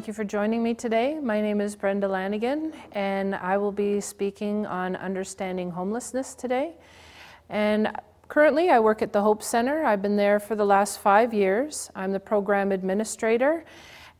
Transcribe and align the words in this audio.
Thank 0.00 0.08
you 0.08 0.14
for 0.14 0.24
joining 0.24 0.62
me 0.62 0.72
today. 0.72 1.18
My 1.20 1.42
name 1.42 1.60
is 1.60 1.76
Brenda 1.76 2.08
Lanigan, 2.08 2.72
and 2.92 3.34
I 3.34 3.58
will 3.58 3.70
be 3.70 4.00
speaking 4.00 4.64
on 4.64 4.96
understanding 4.96 5.70
homelessness 5.70 6.34
today. 6.34 6.72
And 7.50 7.94
currently, 8.28 8.70
I 8.70 8.80
work 8.80 9.02
at 9.02 9.12
the 9.12 9.20
Hope 9.20 9.42
Center. 9.42 9.84
I've 9.84 10.00
been 10.00 10.16
there 10.16 10.40
for 10.40 10.54
the 10.56 10.64
last 10.64 11.00
five 11.00 11.34
years. 11.34 11.90
I'm 11.94 12.12
the 12.12 12.18
program 12.18 12.72
administrator, 12.72 13.66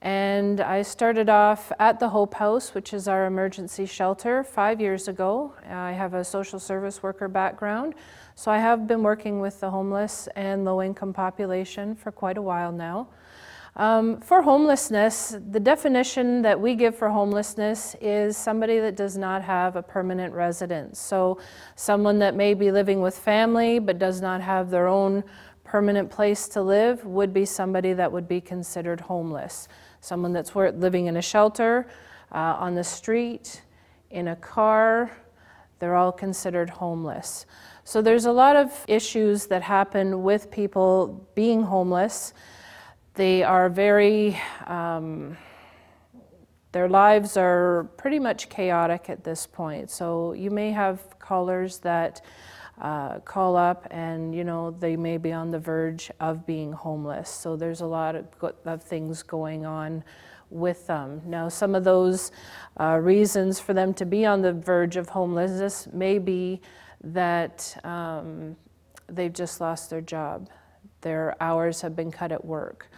and 0.03 0.61
I 0.61 0.83
started 0.83 1.31
off 1.31 1.73
at 1.79 1.99
the 1.99 2.11
Hope 2.11 2.35
House, 2.35 2.75
which 2.75 2.93
is 2.93 3.09
our 3.09 3.25
emergency 3.25 3.87
shelter, 3.87 4.45
five 4.45 4.83
years 4.83 5.09
ago. 5.09 5.55
I 5.67 5.93
have 5.93 6.13
a 6.13 6.23
social 6.23 6.59
service 6.59 7.03
worker 7.03 7.27
background, 7.27 7.95
so 8.35 8.51
I 8.51 8.59
have 8.59 8.87
been 8.87 9.03
working 9.03 9.41
with 9.41 9.61
the 9.61 9.71
homeless 9.71 10.29
and 10.37 10.67
low 10.67 10.83
income 10.83 11.15
population 11.15 11.95
for 11.95 12.13
quite 12.13 12.37
a 12.37 12.43
while 12.43 12.71
now. 12.71 13.09
Um, 13.81 14.21
for 14.21 14.43
homelessness, 14.43 15.39
the 15.53 15.59
definition 15.59 16.43
that 16.43 16.61
we 16.61 16.75
give 16.75 16.95
for 16.95 17.09
homelessness 17.09 17.97
is 17.99 18.37
somebody 18.37 18.79
that 18.79 18.95
does 18.95 19.17
not 19.17 19.41
have 19.41 19.75
a 19.75 19.83
permanent 19.83 20.35
residence. 20.35 21.01
So, 21.01 21.39
someone 21.77 22.19
that 22.19 22.37
may 22.37 22.53
be 22.53 22.71
living 22.71 23.01
with 23.01 23.19
family 23.19 23.79
but 23.79 23.99
does 23.99 24.21
not 24.21 24.43
have 24.43 24.69
their 24.69 24.87
own 24.87 25.25
permanent 25.65 26.11
place 26.11 26.47
to 26.49 26.61
live 26.61 27.07
would 27.07 27.33
be 27.33 27.47
somebody 27.47 27.95
that 27.95 28.13
would 28.13 28.29
be 28.29 28.39
considered 28.39 29.01
homeless. 29.01 29.67
Someone 30.03 30.35
that's 30.35 30.55
living 30.55 31.07
in 31.07 31.17
a 31.17 31.23
shelter, 31.23 31.89
uh, 32.33 32.57
on 32.59 32.75
the 32.75 32.85
street, 32.85 33.63
in 34.11 34.29
a 34.29 34.37
car, 34.37 35.11
they're 35.79 35.97
all 35.97 36.13
considered 36.13 36.69
homeless. 36.69 37.47
So, 37.85 38.03
there's 38.03 38.27
a 38.27 38.33
lot 38.33 38.57
of 38.57 38.85
issues 38.89 39.47
that 39.47 39.63
happen 39.63 40.23
with 40.23 40.51
people 40.51 41.27
being 41.35 41.63
homeless. 41.63 42.35
They 43.21 43.43
are 43.43 43.69
very, 43.69 44.41
um, 44.67 45.37
their 46.73 46.89
lives 46.89 47.37
are 47.37 47.91
pretty 47.99 48.19
much 48.19 48.49
chaotic 48.49 49.11
at 49.11 49.25
this 49.25 49.47
point. 49.47 49.91
So 49.91 50.33
you 50.33 50.51
may 50.51 50.71
have 50.71 51.19
callers 51.19 51.81
that 51.81 52.23
uh, 52.81 53.19
call 53.19 53.59
up 53.59 53.87
and, 53.91 54.35
you 54.35 54.43
know, 54.43 54.71
they 54.71 54.97
may 54.97 55.19
be 55.19 55.33
on 55.33 55.51
the 55.51 55.59
verge 55.59 56.11
of 56.19 56.47
being 56.47 56.73
homeless. 56.73 57.29
So 57.29 57.57
there's 57.57 57.83
a 57.83 57.87
lot 57.87 58.17
of, 58.17 58.27
of 58.65 58.83
things 58.83 59.23
going 59.23 59.67
on 59.67 60.03
with 60.49 60.87
them. 60.87 61.21
Now, 61.27 61.51
some 61.51 61.75
of 61.75 61.85
those 61.85 62.33
uh, 62.81 63.01
reasons 63.03 63.61
for 63.61 63.75
them 63.75 63.93
to 64.01 64.07
be 64.07 64.25
on 64.25 64.41
the 64.41 64.55
verge 64.55 64.97
of 64.97 65.11
homelessness 65.11 65.89
may 65.93 66.19
be 66.19 66.63
that 67.05 67.79
um, 67.85 68.57
they've 69.11 69.31
just 69.31 69.61
lost 69.61 69.91
their 69.91 70.01
job, 70.01 70.49
their 71.03 71.37
hours 71.43 71.83
have 71.83 71.95
been 71.95 72.11
cut 72.11 72.33
at 72.33 72.43
work. 72.43 72.89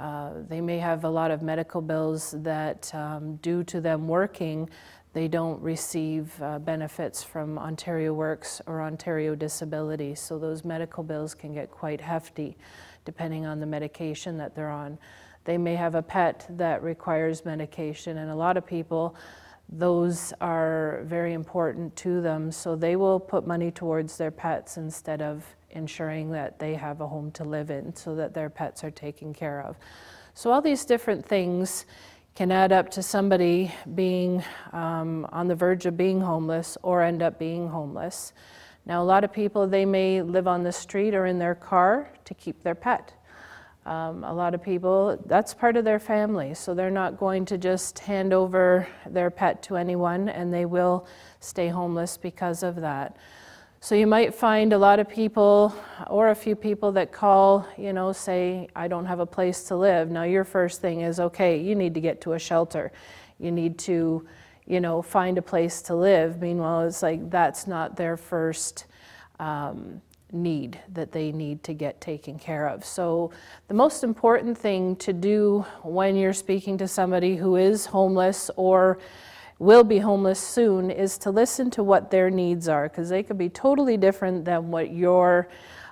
Uh, 0.00 0.30
they 0.48 0.62
may 0.62 0.78
have 0.78 1.04
a 1.04 1.08
lot 1.08 1.30
of 1.30 1.42
medical 1.42 1.82
bills 1.82 2.34
that, 2.38 2.92
um, 2.94 3.36
due 3.36 3.62
to 3.62 3.82
them 3.82 4.08
working, 4.08 4.66
they 5.12 5.28
don't 5.28 5.60
receive 5.60 6.32
uh, 6.40 6.58
benefits 6.58 7.22
from 7.22 7.58
Ontario 7.58 8.14
Works 8.14 8.62
or 8.66 8.80
Ontario 8.80 9.34
Disability. 9.34 10.14
So 10.14 10.38
those 10.38 10.64
medical 10.64 11.02
bills 11.02 11.34
can 11.34 11.52
get 11.52 11.70
quite 11.70 12.00
hefty 12.00 12.56
depending 13.04 13.44
on 13.44 13.60
the 13.60 13.66
medication 13.66 14.38
that 14.38 14.54
they're 14.54 14.70
on. 14.70 14.98
They 15.44 15.58
may 15.58 15.74
have 15.74 15.94
a 15.94 16.02
pet 16.02 16.46
that 16.50 16.82
requires 16.82 17.44
medication, 17.44 18.18
and 18.18 18.30
a 18.30 18.34
lot 18.34 18.56
of 18.56 18.66
people, 18.66 19.16
those 19.68 20.32
are 20.40 21.02
very 21.04 21.34
important 21.34 21.94
to 21.96 22.22
them. 22.22 22.50
So 22.52 22.74
they 22.74 22.96
will 22.96 23.20
put 23.20 23.46
money 23.46 23.70
towards 23.70 24.16
their 24.16 24.30
pets 24.30 24.76
instead 24.78 25.20
of 25.20 25.44
ensuring 25.70 26.30
that 26.32 26.58
they 26.58 26.74
have 26.74 27.00
a 27.00 27.06
home 27.06 27.30
to 27.32 27.44
live 27.44 27.70
in 27.70 27.94
so 27.94 28.14
that 28.14 28.34
their 28.34 28.50
pets 28.50 28.84
are 28.84 28.90
taken 28.90 29.32
care 29.32 29.62
of. 29.62 29.76
So, 30.34 30.50
all 30.50 30.60
these 30.60 30.84
different 30.84 31.24
things 31.24 31.86
can 32.34 32.52
add 32.52 32.72
up 32.72 32.90
to 32.90 33.02
somebody 33.02 33.72
being 33.94 34.42
um, 34.72 35.26
on 35.32 35.48
the 35.48 35.54
verge 35.54 35.86
of 35.86 35.96
being 35.96 36.20
homeless 36.20 36.78
or 36.82 37.02
end 37.02 37.22
up 37.22 37.38
being 37.38 37.68
homeless. 37.68 38.32
Now, 38.86 39.02
a 39.02 39.04
lot 39.04 39.24
of 39.24 39.32
people, 39.32 39.66
they 39.66 39.84
may 39.84 40.22
live 40.22 40.48
on 40.48 40.62
the 40.62 40.72
street 40.72 41.14
or 41.14 41.26
in 41.26 41.38
their 41.38 41.54
car 41.54 42.10
to 42.24 42.34
keep 42.34 42.62
their 42.62 42.74
pet. 42.74 43.12
Um, 43.86 44.24
a 44.24 44.32
lot 44.32 44.54
of 44.54 44.62
people, 44.62 45.22
that's 45.26 45.54
part 45.54 45.76
of 45.76 45.84
their 45.84 45.98
family, 45.98 46.54
so 46.54 46.74
they're 46.74 46.90
not 46.90 47.18
going 47.18 47.44
to 47.46 47.58
just 47.58 47.98
hand 47.98 48.32
over 48.32 48.86
their 49.06 49.30
pet 49.30 49.62
to 49.64 49.76
anyone 49.76 50.28
and 50.28 50.52
they 50.52 50.64
will 50.64 51.06
stay 51.40 51.68
homeless 51.68 52.16
because 52.16 52.62
of 52.62 52.76
that. 52.76 53.16
So 53.82 53.94
you 53.94 54.06
might 54.06 54.34
find 54.34 54.74
a 54.74 54.78
lot 54.78 54.98
of 54.98 55.08
people 55.08 55.74
or 56.08 56.28
a 56.28 56.34
few 56.34 56.54
people 56.54 56.92
that 56.92 57.12
call, 57.12 57.66
you 57.78 57.94
know, 57.94 58.12
say, 58.12 58.68
I 58.76 58.88
don't 58.88 59.06
have 59.06 59.20
a 59.20 59.26
place 59.26 59.64
to 59.64 59.76
live. 59.76 60.10
Now, 60.10 60.24
your 60.24 60.44
first 60.44 60.82
thing 60.82 61.00
is, 61.00 61.18
okay, 61.18 61.58
you 61.58 61.74
need 61.74 61.94
to 61.94 62.00
get 62.00 62.20
to 62.22 62.34
a 62.34 62.38
shelter. 62.38 62.92
You 63.38 63.50
need 63.50 63.78
to, 63.78 64.28
you 64.66 64.80
know, 64.80 65.00
find 65.00 65.38
a 65.38 65.42
place 65.42 65.80
to 65.82 65.94
live. 65.94 66.42
Meanwhile, 66.42 66.88
it's 66.88 67.02
like 67.02 67.30
that's 67.30 67.66
not 67.66 67.96
their 67.96 68.18
first 68.18 68.84
um, 69.38 70.02
need 70.30 70.78
that 70.92 71.10
they 71.10 71.32
need 71.32 71.62
to 71.64 71.72
get 71.72 72.02
taken 72.02 72.38
care 72.38 72.68
of. 72.68 72.84
So, 72.84 73.30
the 73.68 73.74
most 73.74 74.04
important 74.04 74.58
thing 74.58 74.94
to 74.96 75.14
do 75.14 75.64
when 75.82 76.16
you're 76.16 76.34
speaking 76.34 76.76
to 76.78 76.86
somebody 76.86 77.34
who 77.34 77.56
is 77.56 77.86
homeless 77.86 78.50
or 78.56 78.98
will 79.60 79.84
be 79.84 79.98
homeless 79.98 80.40
soon 80.40 80.90
is 80.90 81.18
to 81.18 81.30
listen 81.30 81.70
to 81.70 81.82
what 81.82 82.10
their 82.10 82.30
needs 82.30 82.66
are 82.66 82.88
because 82.88 83.10
they 83.10 83.22
could 83.22 83.36
be 83.36 83.50
totally 83.50 83.98
different 83.98 84.42
than 84.44 84.70
what 84.70 84.90
your 84.90 85.48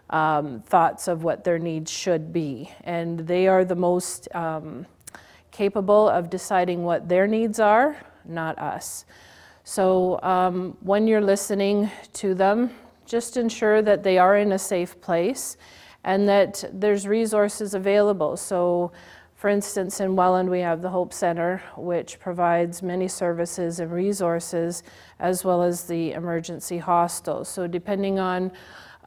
um, 0.08 0.62
thoughts 0.62 1.06
of 1.06 1.22
what 1.22 1.44
their 1.44 1.58
needs 1.58 1.90
should 1.90 2.32
be. 2.32 2.72
And 2.84 3.20
they 3.20 3.46
are 3.46 3.66
the 3.66 3.76
most 3.76 4.26
um, 4.34 4.86
capable 5.50 6.08
of 6.08 6.30
deciding 6.30 6.82
what 6.82 7.10
their 7.10 7.26
needs 7.26 7.60
are, 7.60 7.98
not 8.24 8.58
us. 8.58 9.04
So 9.64 10.18
um, 10.22 10.74
when 10.80 11.06
you're 11.06 11.20
listening 11.20 11.90
to 12.14 12.32
them, 12.32 12.70
just 13.04 13.36
ensure 13.36 13.82
that 13.82 14.02
they 14.02 14.16
are 14.16 14.38
in 14.38 14.52
a 14.52 14.58
safe 14.58 14.98
place 15.02 15.58
and 16.04 16.26
that 16.26 16.64
there's 16.72 17.06
resources 17.06 17.74
available. 17.74 18.38
So 18.38 18.92
for 19.38 19.48
instance, 19.48 20.00
in 20.00 20.16
Welland, 20.16 20.50
we 20.50 20.58
have 20.58 20.82
the 20.82 20.88
Hope 20.88 21.12
Center, 21.12 21.62
which 21.76 22.18
provides 22.18 22.82
many 22.82 23.06
services 23.06 23.78
and 23.78 23.92
resources, 23.92 24.82
as 25.20 25.44
well 25.44 25.62
as 25.62 25.84
the 25.84 26.10
emergency 26.10 26.78
hostel. 26.78 27.44
So, 27.44 27.68
depending 27.68 28.18
on 28.18 28.50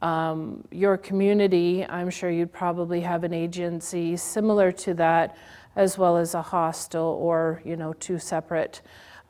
um, 0.00 0.64
your 0.70 0.96
community, 0.96 1.84
I'm 1.86 2.08
sure 2.08 2.30
you'd 2.30 2.50
probably 2.50 3.02
have 3.02 3.24
an 3.24 3.34
agency 3.34 4.16
similar 4.16 4.72
to 4.72 4.94
that, 4.94 5.36
as 5.76 5.98
well 5.98 6.16
as 6.16 6.32
a 6.34 6.40
hostel 6.40 7.18
or 7.20 7.60
you 7.62 7.76
know 7.76 7.92
two 7.92 8.18
separate 8.18 8.80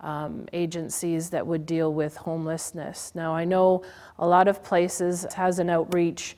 um, 0.02 0.46
agencies 0.52 1.30
that 1.30 1.44
would 1.44 1.66
deal 1.66 1.92
with 1.92 2.16
homelessness. 2.16 3.10
Now, 3.16 3.34
I 3.34 3.44
know 3.44 3.82
a 4.20 4.26
lot 4.26 4.46
of 4.46 4.62
places 4.62 5.26
has 5.34 5.58
an 5.58 5.68
outreach 5.68 6.36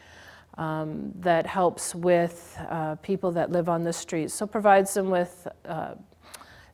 um, 0.59 1.13
that 1.21 1.47
helps 1.47 1.95
with 1.95 2.59
uh, 2.69 2.95
people 2.97 3.33
that 3.33 3.51
live 3.51 3.69
on 3.69 3.83
the 3.83 3.93
streets. 3.93 4.35
So 4.35 4.47
provides 4.47 4.95
them 4.95 5.11
with 5.11 5.49
uh, 5.65 5.95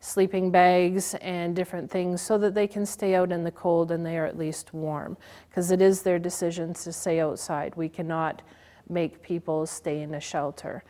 sleeping 0.01 0.51
bags 0.51 1.15
and 1.21 1.55
different 1.55 1.91
things 1.91 2.21
so 2.21 2.39
that 2.39 2.55
they 2.55 2.67
can 2.67 2.85
stay 2.85 3.15
out 3.15 3.33
in 3.33 3.45
the 3.45 3.51
cold 3.51 3.91
and 3.91 4.05
they 4.05 4.19
are 4.19 4.27
at 4.27 4.39
least 4.39 4.73
warm. 4.75 5.17
Because 5.49 5.71
it 5.71 5.81
is 5.81 6.03
their 6.03 6.19
decision 6.19 6.75
to 6.75 6.93
stay 6.93 7.21
outside. 7.21 7.75
We 7.77 7.89
cannot 7.89 8.43
make 8.89 9.23
people 9.23 9.67
stay 9.67 10.03
in 10.03 10.15
a 10.15 10.21
shelter. 10.21 10.83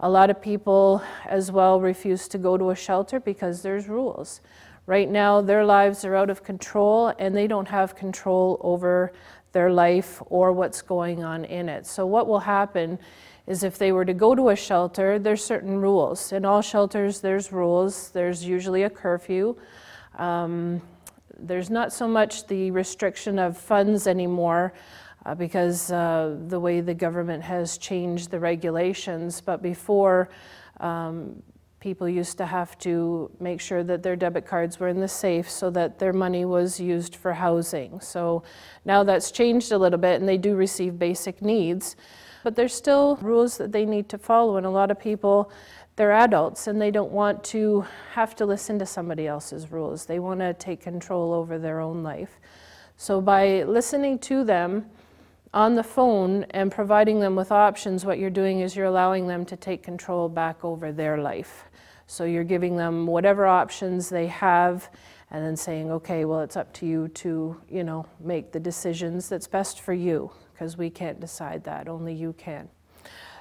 A 0.00 0.08
lot 0.08 0.30
of 0.30 0.40
people 0.40 1.02
as 1.26 1.52
well 1.52 1.80
refuse 1.80 2.26
to 2.28 2.38
go 2.38 2.56
to 2.56 2.70
a 2.70 2.74
shelter 2.74 3.20
because 3.20 3.62
there's 3.62 3.88
rules. 3.88 4.40
Right 4.86 5.08
now, 5.08 5.40
their 5.40 5.64
lives 5.64 6.04
are 6.04 6.16
out 6.16 6.30
of 6.30 6.42
control 6.42 7.12
and 7.18 7.36
they 7.36 7.46
don't 7.46 7.68
have 7.68 7.94
control 7.94 8.58
over 8.62 9.12
their 9.52 9.70
life 9.70 10.22
or 10.26 10.52
what's 10.52 10.82
going 10.82 11.24
on 11.24 11.44
in 11.44 11.68
it. 11.68 11.86
So, 11.86 12.06
what 12.06 12.26
will 12.26 12.40
happen 12.40 12.98
is 13.46 13.64
if 13.64 13.78
they 13.78 13.92
were 13.92 14.04
to 14.04 14.14
go 14.14 14.34
to 14.34 14.50
a 14.50 14.56
shelter, 14.56 15.18
there's 15.18 15.44
certain 15.44 15.80
rules. 15.80 16.32
In 16.32 16.44
all 16.44 16.62
shelters, 16.62 17.20
there's 17.20 17.52
rules. 17.52 18.10
There's 18.10 18.44
usually 18.44 18.84
a 18.84 18.90
curfew. 18.90 19.56
Um, 20.16 20.82
there's 21.38 21.70
not 21.70 21.92
so 21.92 22.06
much 22.06 22.46
the 22.46 22.70
restriction 22.70 23.38
of 23.38 23.56
funds 23.56 24.06
anymore. 24.06 24.72
uh, 25.26 25.34
because 25.34 25.92
uh, 25.92 26.36
the 26.48 26.58
way 26.58 26.80
the 26.80 26.94
government 26.94 27.42
has 27.42 27.78
changed 27.78 28.30
the 28.30 28.40
regulations. 28.40 29.40
But 29.40 29.62
before, 29.62 30.30
um, 30.80 31.42
people 31.80 32.06
used 32.06 32.36
to 32.36 32.46
have 32.46 32.78
to 32.78 33.30
make 33.40 33.60
sure 33.60 33.82
that 33.82 34.02
their 34.02 34.14
debit 34.14 34.46
cards 34.46 34.78
were 34.78 34.88
in 34.88 35.00
the 35.00 35.08
safe 35.08 35.50
so 35.50 35.70
that 35.70 35.98
their 35.98 36.12
money 36.12 36.44
was 36.44 36.78
used 36.78 37.16
for 37.16 37.32
housing. 37.32 38.00
So 38.00 38.42
now 38.84 39.02
that's 39.02 39.30
changed 39.30 39.72
a 39.72 39.78
little 39.78 39.98
bit 39.98 40.20
and 40.20 40.28
they 40.28 40.36
do 40.36 40.54
receive 40.54 40.98
basic 40.98 41.40
needs, 41.40 41.96
but 42.44 42.54
there's 42.54 42.74
still 42.74 43.16
rules 43.22 43.56
that 43.56 43.72
they 43.72 43.86
need 43.86 44.10
to 44.10 44.18
follow. 44.18 44.58
And 44.58 44.66
a 44.66 44.70
lot 44.70 44.90
of 44.90 45.00
people, 45.00 45.50
they're 45.96 46.12
adults 46.12 46.66
and 46.66 46.80
they 46.80 46.90
don't 46.90 47.12
want 47.12 47.42
to 47.44 47.86
have 48.12 48.36
to 48.36 48.46
listen 48.46 48.78
to 48.78 48.86
somebody 48.86 49.26
else's 49.26 49.72
rules. 49.72 50.04
They 50.04 50.18
want 50.18 50.40
to 50.40 50.52
take 50.52 50.82
control 50.82 51.32
over 51.32 51.58
their 51.58 51.80
own 51.80 52.02
life. 52.02 52.40
So 52.98 53.22
by 53.22 53.62
listening 53.62 54.18
to 54.20 54.44
them, 54.44 54.90
on 55.52 55.74
the 55.74 55.82
phone 55.82 56.44
and 56.50 56.70
providing 56.70 57.20
them 57.20 57.34
with 57.34 57.50
options, 57.50 58.04
what 58.04 58.18
you're 58.18 58.30
doing 58.30 58.60
is 58.60 58.76
you're 58.76 58.86
allowing 58.86 59.26
them 59.26 59.44
to 59.46 59.56
take 59.56 59.82
control 59.82 60.28
back 60.28 60.64
over 60.64 60.92
their 60.92 61.18
life. 61.18 61.64
So 62.10 62.24
you're 62.24 62.42
giving 62.42 62.74
them 62.74 63.06
whatever 63.06 63.46
options 63.46 64.08
they 64.08 64.26
have 64.26 64.90
and 65.30 65.44
then 65.44 65.56
saying, 65.56 65.92
okay, 65.92 66.24
well, 66.24 66.40
it's 66.40 66.56
up 66.56 66.72
to 66.74 66.86
you 66.86 67.06
to, 67.06 67.56
you 67.68 67.84
know, 67.84 68.04
make 68.18 68.50
the 68.50 68.58
decisions 68.58 69.28
that's 69.28 69.46
best 69.46 69.80
for 69.80 69.92
you 69.92 70.32
because 70.52 70.76
we 70.76 70.90
can't 70.90 71.20
decide 71.20 71.62
that, 71.64 71.86
only 71.86 72.12
you 72.12 72.32
can. 72.32 72.68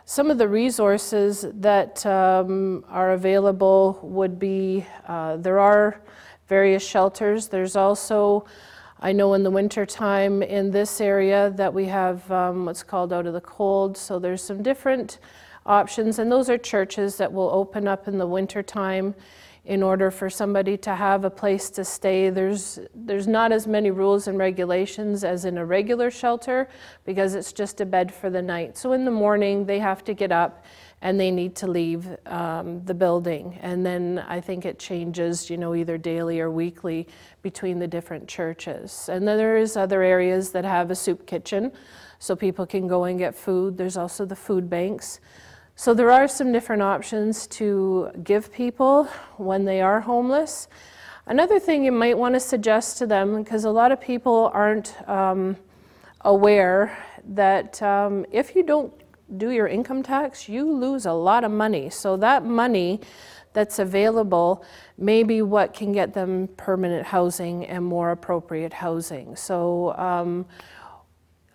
Some 0.05 0.29
of 0.29 0.37
the 0.37 0.47
resources 0.47 1.47
that 1.51 2.05
um, 2.05 2.85
are 2.89 3.13
available 3.13 3.99
would 4.03 4.37
be 4.37 4.85
uh, 5.07 5.37
there 5.37 5.57
are 5.57 5.99
various 6.47 6.87
shelters. 6.87 7.47
There's 7.47 7.75
also, 7.75 8.45
I 8.99 9.13
know 9.13 9.33
in 9.33 9.41
the 9.41 9.49
wintertime 9.49 10.43
in 10.43 10.69
this 10.69 11.01
area 11.01 11.51
that 11.55 11.73
we 11.73 11.85
have 11.85 12.31
um, 12.31 12.65
what's 12.65 12.83
called 12.83 13.13
out 13.13 13.25
of 13.25 13.33
the 13.33 13.41
cold. 13.41 13.97
So 13.97 14.19
there's 14.19 14.43
some 14.43 14.61
different 14.61 15.17
options, 15.65 16.19
and 16.19 16.31
those 16.31 16.49
are 16.49 16.57
churches 16.57 17.17
that 17.17 17.31
will 17.31 17.49
open 17.49 17.87
up 17.87 18.07
in 18.07 18.17
the 18.17 18.27
wintertime 18.27 19.15
in 19.65 19.83
order 19.83 20.09
for 20.09 20.29
somebody 20.29 20.75
to 20.77 20.95
have 20.95 21.25
a 21.25 21.29
place 21.29 21.69
to 21.69 21.85
stay. 21.85 22.29
There's, 22.29 22.79
there's 22.95 23.27
not 23.27 23.51
as 23.51 23.67
many 23.67 23.91
rules 23.91 24.27
and 24.27 24.37
regulations 24.37 25.23
as 25.23 25.45
in 25.45 25.57
a 25.57 25.65
regular 25.65 26.09
shelter 26.09 26.69
because 27.05 27.35
it's 27.35 27.53
just 27.53 27.79
a 27.81 27.85
bed 27.85 28.11
for 28.11 28.29
the 28.29 28.41
night. 28.41 28.77
So 28.77 28.93
in 28.93 29.05
the 29.05 29.11
morning, 29.11 29.65
they 29.65 29.77
have 29.77 30.03
to 30.05 30.13
get 30.13 30.31
up 30.31 30.65
and 31.01 31.19
they 31.19 31.29
need 31.29 31.55
to 31.57 31.67
leave 31.67 32.07
um, 32.25 32.83
the 32.85 32.93
building. 32.93 33.59
And 33.61 33.85
then 33.85 34.25
I 34.27 34.41
think 34.41 34.65
it 34.65 34.79
changes, 34.79 35.49
you 35.49 35.57
know, 35.57 35.75
either 35.75 35.97
daily 35.97 36.39
or 36.39 36.49
weekly 36.49 37.07
between 37.41 37.79
the 37.79 37.87
different 37.87 38.27
churches. 38.27 39.07
And 39.07 39.27
then 39.27 39.37
there 39.37 39.57
is 39.57 39.77
other 39.77 40.01
areas 40.01 40.51
that 40.53 40.65
have 40.65 40.89
a 40.89 40.95
soup 40.95 41.27
kitchen 41.27 41.71
so 42.17 42.35
people 42.35 42.65
can 42.65 42.87
go 42.87 43.05
and 43.05 43.19
get 43.19 43.35
food. 43.35 43.77
There's 43.77 43.97
also 43.97 44.25
the 44.25 44.35
food 44.35 44.69
banks. 44.69 45.19
So 45.79 45.93
there 45.93 46.11
are 46.11 46.27
some 46.27 46.51
different 46.51 46.81
options 46.81 47.47
to 47.47 48.11
give 48.21 48.51
people 48.51 49.05
when 49.37 49.63
they 49.63 49.79
are 49.79 50.01
homeless. 50.01 50.67
Another 51.25 51.57
thing 51.57 51.85
you 51.85 51.93
might 51.93 52.17
want 52.17 52.35
to 52.35 52.39
suggest 52.41 52.97
to 52.97 53.07
them, 53.07 53.41
because 53.41 53.63
a 53.63 53.69
lot 53.69 53.93
of 53.93 54.01
people 54.01 54.51
aren't 54.53 54.93
um, 55.07 55.55
aware 56.19 56.97
that 57.29 57.81
um, 57.81 58.25
if 58.29 58.57
you 58.57 58.63
don't 58.63 58.91
do 59.37 59.51
your 59.51 59.69
income 59.69 60.03
tax, 60.03 60.49
you 60.49 60.69
lose 60.69 61.05
a 61.05 61.13
lot 61.13 61.45
of 61.45 61.51
money. 61.51 61.89
So 61.89 62.17
that 62.17 62.43
money 62.43 62.99
that's 63.53 63.79
available 63.79 64.65
may 64.97 65.23
be 65.23 65.41
what 65.41 65.73
can 65.73 65.93
get 65.93 66.13
them 66.13 66.49
permanent 66.57 67.07
housing 67.07 67.65
and 67.65 67.85
more 67.85 68.11
appropriate 68.11 68.73
housing. 68.73 69.33
So 69.37 69.95
um, 69.97 70.45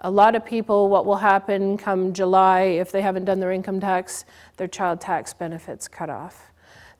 a 0.05 0.11
lot 0.11 0.35
of 0.35 0.45
people, 0.45 0.91
what 0.91 1.06
will 1.06 1.17
happen 1.17 1.79
come 1.79 2.12
July, 2.12 2.61
if 2.61 2.93
they 2.93 3.01
haven't 3.01 3.25
done 3.25 3.41
their 3.41 3.53
income 3.53 3.81
tax, 3.81 4.27
their 4.59 4.69
child 4.69 5.01
tax 5.01 5.33
benefits 5.33 5.89
cut 5.89 6.11
off. 6.11 6.53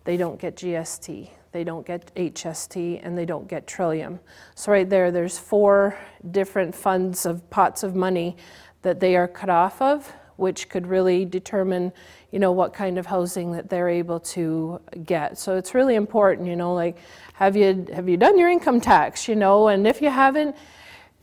They 0.05 0.17
don't 0.17 0.41
get 0.41 0.57
GST, 0.57 1.29
they 1.53 1.65
don't 1.65 1.87
get 1.87 2.15
HST, 2.15 3.01
and 3.05 3.17
they 3.17 3.27
don't 3.27 3.47
get 3.47 3.67
Trillium. 3.67 4.21
So 4.55 4.73
right 4.73 4.89
there, 4.89 5.11
there's 5.11 5.39
four 5.39 5.99
different 6.31 6.75
funds 6.75 7.27
of 7.27 7.49
pots 7.51 7.83
of 7.83 7.95
money 7.95 8.39
that 8.81 9.01
they 9.01 9.17
are 9.17 9.29
cut 9.29 9.51
off 9.51 9.83
of, 9.83 10.11
which 10.37 10.71
could 10.71 10.87
really 10.87 11.27
determine, 11.27 11.93
you 12.33 12.39
know, 12.39 12.53
what 12.53 12.73
kind 12.73 12.97
of 12.97 13.05
housing 13.05 13.53
that 13.53 13.69
they're 13.69 13.91
able 13.91 14.21
to 14.21 14.81
get. 15.05 15.37
So 15.37 15.59
it's 15.59 15.75
really 15.75 15.95
important, 15.95 16.49
you 16.49 16.57
know, 16.57 16.73
like 16.73 16.97
have 17.35 17.55
you 17.55 17.87
have 17.93 18.09
you 18.09 18.17
done 18.17 18.39
your 18.39 18.49
income 18.49 18.81
tax, 18.81 19.29
you 19.29 19.37
know, 19.37 19.69
and 19.69 19.87
if 19.87 20.01
you 20.01 20.09
haven't, 20.09 20.57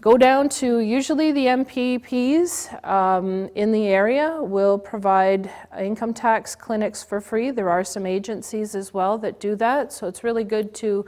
Go 0.01 0.17
down 0.17 0.49
to 0.49 0.79
usually 0.79 1.31
the 1.31 1.45
MPPs 1.45 2.83
um, 2.83 3.47
in 3.53 3.71
the 3.71 3.85
area 3.85 4.41
will 4.41 4.79
provide 4.79 5.51
income 5.79 6.11
tax 6.11 6.55
clinics 6.55 7.03
for 7.03 7.21
free. 7.21 7.51
There 7.51 7.69
are 7.69 7.83
some 7.83 8.07
agencies 8.07 8.73
as 8.73 8.95
well 8.95 9.19
that 9.19 9.39
do 9.39 9.55
that, 9.57 9.93
so 9.93 10.07
it's 10.07 10.23
really 10.23 10.43
good 10.43 10.73
to 10.75 11.05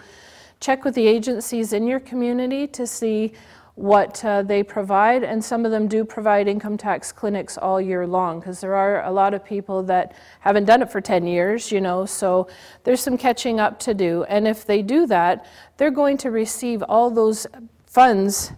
check 0.59 0.85
with 0.85 0.93
the 0.93 1.07
agencies 1.07 1.73
in 1.73 1.87
your 1.87 1.99
community 1.99 2.67
to 2.67 2.85
see 2.85 3.33
what 3.73 4.23
uh, 4.23 4.43
they 4.43 4.61
provide, 4.61 5.23
and 5.23 5.43
some 5.43 5.65
of 5.65 5.71
them 5.71 5.87
do 5.87 6.05
provide 6.05 6.47
income 6.47 6.77
tax 6.77 7.11
clinics 7.11 7.57
all 7.57 7.81
year 7.81 8.05
long 8.05 8.39
because 8.39 8.61
there 8.61 8.75
are 8.75 9.03
a 9.05 9.11
lot 9.11 9.33
of 9.33 9.43
people 9.43 9.81
that 9.81 10.15
haven't 10.41 10.65
done 10.65 10.83
it 10.83 10.91
for 10.91 11.01
10 11.01 11.25
years, 11.25 11.71
you 11.71 11.81
know, 11.81 12.05
so 12.05 12.47
there's 12.83 13.01
some 13.01 13.17
catching 13.17 13.59
up 13.59 13.79
to 13.79 13.95
do. 13.95 14.23
And 14.25 14.47
if 14.47 14.67
they 14.67 14.83
do 14.83 15.07
that, 15.07 15.47
they're 15.77 15.89
going 15.89 16.17
to 16.17 16.29
receive 16.29 16.83
all 16.83 17.09
those 17.09 17.47
funds 17.87 18.51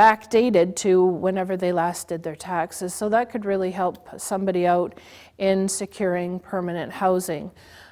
backdated 0.00 0.74
to 0.76 1.04
whenever 1.04 1.58
they 1.58 1.72
last 1.72 2.08
did 2.08 2.22
their 2.22 2.34
taxes. 2.34 2.94
So 2.94 3.10
that 3.10 3.30
could 3.30 3.44
really 3.44 3.70
help 3.70 4.08
somebody 4.18 4.66
out 4.66 4.98
in 5.36 5.68
securing 5.68 6.40
permanent 6.40 6.90
housing. 6.90 7.50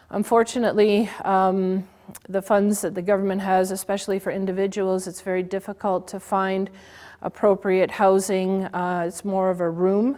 Unfortunately, 0.08 1.10
um, 1.22 1.86
the 2.26 2.40
funds 2.40 2.80
that 2.80 2.94
the 2.94 3.02
government 3.02 3.42
has, 3.42 3.70
especially 3.70 4.18
for 4.18 4.32
individuals, 4.32 5.06
it's 5.06 5.20
very 5.20 5.42
difficult 5.42 6.08
to 6.08 6.18
find 6.18 6.70
appropriate 7.20 7.90
housing. 7.90 8.64
Uh, 8.64 9.04
it's 9.06 9.22
more 9.22 9.50
of 9.50 9.60
a 9.60 9.68
room 9.68 10.16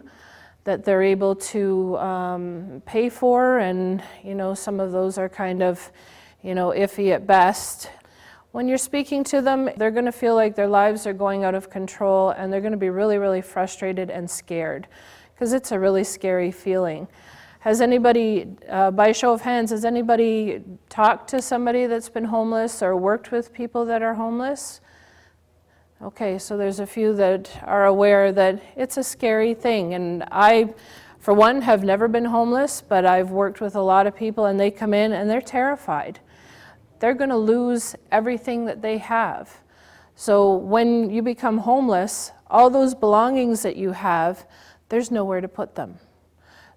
that 0.63 0.85
they're 0.85 1.03
able 1.03 1.35
to 1.35 1.99
um, 1.99 2.83
pay 2.87 3.09
for, 3.09 3.59
and 3.59 4.01
you 4.23 4.37
know 4.37 4.55
some 4.55 4.79
of 4.79 4.93
those 4.93 5.19
are 5.19 5.29
kind 5.29 5.61
of, 5.61 5.91
you 6.45 6.55
know, 6.55 6.69
iffy 6.69 7.11
at 7.13 7.27
best. 7.27 7.91
When 8.53 8.67
you're 8.67 8.79
speaking 8.79 9.23
to 9.25 9.41
them, 9.41 9.71
they're 9.77 9.93
going 9.93 10.07
to 10.07 10.13
feel 10.13 10.35
like 10.35 10.57
their 10.57 10.67
lives 10.67 11.07
are 11.07 11.13
going 11.13 11.45
out 11.45 11.55
of 11.55 11.71
control 11.71 12.31
and 12.31 12.53
they're 12.53 12.61
going 12.61 12.73
to 12.73 12.79
be 12.79 12.91
really, 12.91 13.17
really 13.17 13.43
frustrated 13.43 14.11
and 14.11 14.29
scared 14.29 14.89
because 15.33 15.53
it's 15.53 15.71
a 15.71 15.79
really 15.79 16.03
scary 16.03 16.51
feeling. 16.51 17.07
Has 17.61 17.81
anybody, 17.81 18.49
uh, 18.69 18.91
by 18.91 19.13
show 19.13 19.33
of 19.33 19.43
hands, 19.43 19.71
has 19.71 19.85
anybody 19.85 20.65
talked 20.89 21.31
to 21.31 21.41
somebody 21.41 21.87
that's 21.87 22.09
been 22.09 22.25
homeless 22.25 22.83
or 22.83 22.97
worked 22.97 23.31
with 23.31 23.53
people 23.53 23.85
that 23.85 24.03
are 24.03 24.15
homeless? 24.15 24.81
Okay, 26.03 26.37
so 26.37 26.57
there's 26.57 26.81
a 26.81 26.87
few 26.87 27.15
that 27.15 27.51
are 27.63 27.87
aware 27.87 28.33
that 28.33 28.61
it's 28.75 28.97
a 28.97 29.05
scary 29.05 29.55
thing. 29.55 29.95
And 29.95 30.25
I, 30.33 30.75
for 31.21 31.35
one, 31.35 31.63
have 31.63 31.85
never 31.85 32.09
been 32.09 32.25
homeless, 32.25 32.83
but 32.83 33.07
I've 33.07 33.31
worked 33.31 33.61
with 33.61 33.77
a 33.77 33.83
lot 33.83 34.09
of 34.09 34.17
people 34.17 34.47
and 34.47 34.59
they 34.59 34.73
come 34.73 34.93
in 34.93 35.13
and 35.13 35.31
they're 35.31 35.41
terrified 35.41 36.19
they're 37.01 37.15
going 37.15 37.31
to 37.31 37.37
lose 37.37 37.97
everything 38.13 38.67
that 38.67 38.83
they 38.83 38.99
have. 38.99 39.61
So 40.15 40.55
when 40.55 41.11
you 41.11 41.23
become 41.23 41.59
homeless, 41.59 42.31
all 42.49 42.71
those 42.71 42.95
belongings 42.95 43.63
that 43.63 43.77
you 43.77 43.93
have, 43.93 44.47
there's 44.91 45.11
nowhere 45.11 45.41
to 45.41 45.49
put 45.49 45.75
them. 45.75 45.99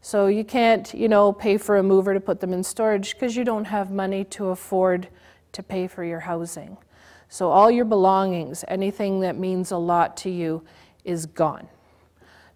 So 0.01 0.27
you 0.27 0.43
can't, 0.43 0.93
you 0.93 1.07
know, 1.07 1.31
pay 1.31 1.57
for 1.57 1.77
a 1.77 1.83
mover 1.83 2.13
to 2.13 2.19
put 2.19 2.39
them 2.39 2.53
in 2.53 2.63
storage 2.63 3.13
because 3.13 3.35
you 3.35 3.43
don't 3.43 3.65
have 3.65 3.91
money 3.91 4.23
to 4.25 4.47
afford 4.47 5.07
to 5.51 5.63
pay 5.63 5.87
for 5.87 6.03
your 6.03 6.21
housing. 6.21 6.77
So 7.29 7.49
all 7.49 7.71
your 7.71 7.85
belongings, 7.85 8.63
anything 8.67 9.21
that 9.21 9.37
means 9.37 9.71
a 9.71 9.77
lot 9.77 10.17
to 10.17 10.29
you, 10.29 10.63
is 11.03 11.25
gone. 11.25 11.67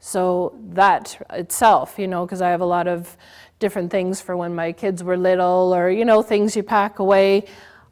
So 0.07 0.55
that 0.69 1.21
itself, 1.31 1.99
you 1.99 2.07
know, 2.07 2.25
because 2.25 2.41
I 2.41 2.49
have 2.51 2.61
a 2.61 2.65
lot 2.65 2.87
of 2.87 3.17
different 3.59 3.91
things 3.91 4.21
for 4.21 4.37
when 4.37 4.55
my 4.55 4.71
kids 4.71 5.03
were 5.03 5.17
little 5.17 5.75
or, 5.75 5.89
you 5.89 6.05
know, 6.05 6.21
things 6.21 6.55
you 6.55 6.63
pack 6.63 6.99
away, 6.99 7.43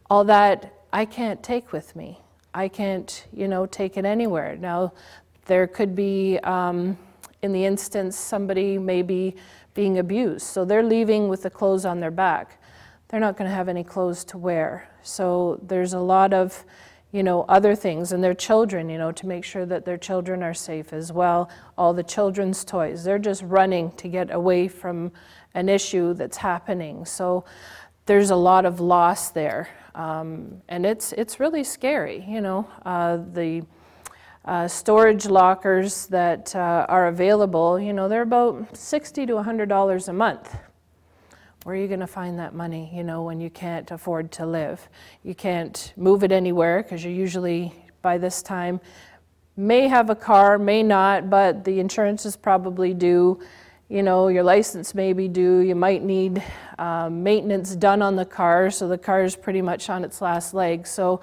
all 0.10 0.24
that 0.24 0.74
I 0.94 1.04
can't 1.04 1.44
take 1.44 1.74
with 1.74 1.94
me. 1.94 2.22
I 2.54 2.70
can't, 2.70 3.28
you 3.34 3.50
know, 3.50 3.66
take 3.66 3.98
it 3.98 4.06
anywhere. 4.06 4.56
Now, 4.56 4.94
there 5.48 5.68
could 5.68 5.94
be, 5.94 6.40
um, 6.40 6.98
in 7.42 7.52
the 7.52 7.66
instance, 7.66 8.16
somebody 8.16 8.78
may 8.78 9.02
be 9.02 9.36
being 9.74 9.98
abused. 9.98 10.46
So 10.46 10.64
they're 10.64 10.84
leaving 10.84 11.28
with 11.28 11.44
the 11.44 11.50
clothes 11.50 11.84
on 11.84 12.00
their 12.00 12.12
back. 12.12 12.62
They're 13.10 13.20
not 13.20 13.36
going 13.36 13.50
to 13.50 13.56
have 13.56 13.68
any 13.68 13.84
clothes 13.84 14.24
to 14.26 14.38
wear. 14.38 14.88
So 15.04 15.60
there's 15.62 15.92
a 15.92 16.00
lot 16.00 16.34
of, 16.34 16.64
you 17.12 17.24
know, 17.24 17.46
other 17.48 17.76
things, 17.76 18.12
and 18.12 18.24
their 18.24 18.34
children, 18.34 18.90
you 18.90 18.98
know, 18.98 19.12
to 19.12 19.28
make 19.28 19.44
sure 19.44 19.66
that 19.66 19.86
their 19.86 19.98
children 19.98 20.44
are 20.44 20.54
safe 20.54 20.92
as 20.92 21.14
well. 21.14 21.50
All 21.78 21.94
the 21.94 22.04
children's 22.04 22.66
toys, 22.66 23.04
they're 23.04 23.20
just 23.20 23.42
running 23.44 23.92
to 23.94 24.08
get 24.08 24.34
away 24.34 24.68
from 24.68 25.12
an 25.54 25.70
issue 25.70 26.14
that's 26.14 26.38
happening. 26.38 27.06
So 27.06 27.46
there's 28.06 28.32
a 28.32 28.36
lot 28.36 28.66
of 28.66 28.80
loss 28.80 29.30
there. 29.30 29.70
Um, 29.96 30.62
and 30.68 30.86
it's, 30.86 31.14
it's 31.14 31.40
really 31.40 31.64
scary, 31.64 32.26
you 32.28 32.42
know. 32.42 32.68
Uh, 32.86 33.18
the, 33.34 33.66
uh, 34.46 34.68
storage 34.68 35.26
lockers 35.26 36.06
that 36.08 36.56
uh, 36.56 36.86
are 36.88 37.08
available, 37.08 37.80
you 37.80 37.94
know, 37.94 38.08
they're 38.08 38.22
about 38.22 38.78
60 38.78 39.26
to 39.26 39.34
$100 39.34 40.08
a 40.08 40.14
month. 40.14 40.56
Where 41.66 41.74
are 41.74 41.80
you 41.80 41.88
going 41.88 42.02
to 42.02 42.06
find 42.06 42.38
that 42.38 42.54
money, 42.54 42.92
you 42.94 43.04
know, 43.04 43.24
when 43.24 43.42
you 43.42 43.50
can't 43.50 43.90
afford 43.90 44.32
to 44.34 44.46
live? 44.46 44.88
You 45.24 45.34
can't 45.34 45.94
move 45.98 46.24
it 46.24 46.32
anywhere 46.32 46.84
because 46.84 47.04
you're 47.04 47.12
usually, 47.12 47.74
by 48.04 48.20
this 48.20 48.44
time, 48.44 48.80
may 49.58 49.88
have 49.88 50.12
a 50.12 50.16
car, 50.16 50.60
may 50.60 50.84
not, 50.84 51.28
but 51.28 51.64
the 51.64 51.80
insurance 51.80 52.24
is 52.24 52.38
probably 52.38 52.94
due. 52.94 53.42
You 53.90 54.04
know, 54.04 54.28
your 54.28 54.44
license 54.44 54.94
may 54.94 55.12
be 55.12 55.28
due. 55.28 55.58
You 55.62 55.74
might 55.74 56.04
need 56.04 56.44
um, 56.78 57.24
maintenance 57.24 57.76
done 57.76 58.04
on 58.04 58.16
the 58.16 58.26
car, 58.26 58.70
so 58.70 58.88
the 58.88 59.00
car 59.00 59.24
is 59.24 59.36
pretty 59.36 59.64
much 59.64 59.90
on 59.90 60.04
its 60.04 60.22
last 60.22 60.54
leg. 60.54 60.86
So, 60.86 61.22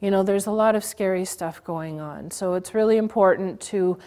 you 0.00 0.10
know, 0.10 0.22
there's 0.22 0.46
a 0.46 0.50
lot 0.50 0.76
of 0.76 0.82
scary 0.82 1.26
stuff 1.26 1.62
going 1.62 2.00
on. 2.00 2.30
So 2.30 2.54
it's 2.54 2.72
really 2.72 2.96
important 2.96 3.60
to 3.60 3.98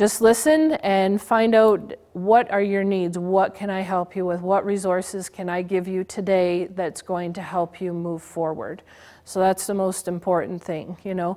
just 0.00 0.22
listen 0.22 0.72
and 0.82 1.20
find 1.20 1.54
out 1.54 1.92
what 2.14 2.50
are 2.50 2.62
your 2.62 2.82
needs, 2.82 3.18
what 3.18 3.54
can 3.54 3.68
I 3.68 3.82
help 3.82 4.16
you 4.16 4.24
with, 4.24 4.40
what 4.40 4.64
resources 4.64 5.28
can 5.28 5.50
I 5.50 5.60
give 5.60 5.86
you 5.86 6.04
today 6.04 6.68
that's 6.68 7.02
going 7.02 7.34
to 7.34 7.42
help 7.42 7.82
you 7.82 7.92
move 7.92 8.22
forward. 8.22 8.82
So 9.26 9.40
that's 9.40 9.66
the 9.66 9.74
most 9.74 10.08
important 10.08 10.64
thing, 10.64 10.96
you 11.04 11.12
know. 11.12 11.36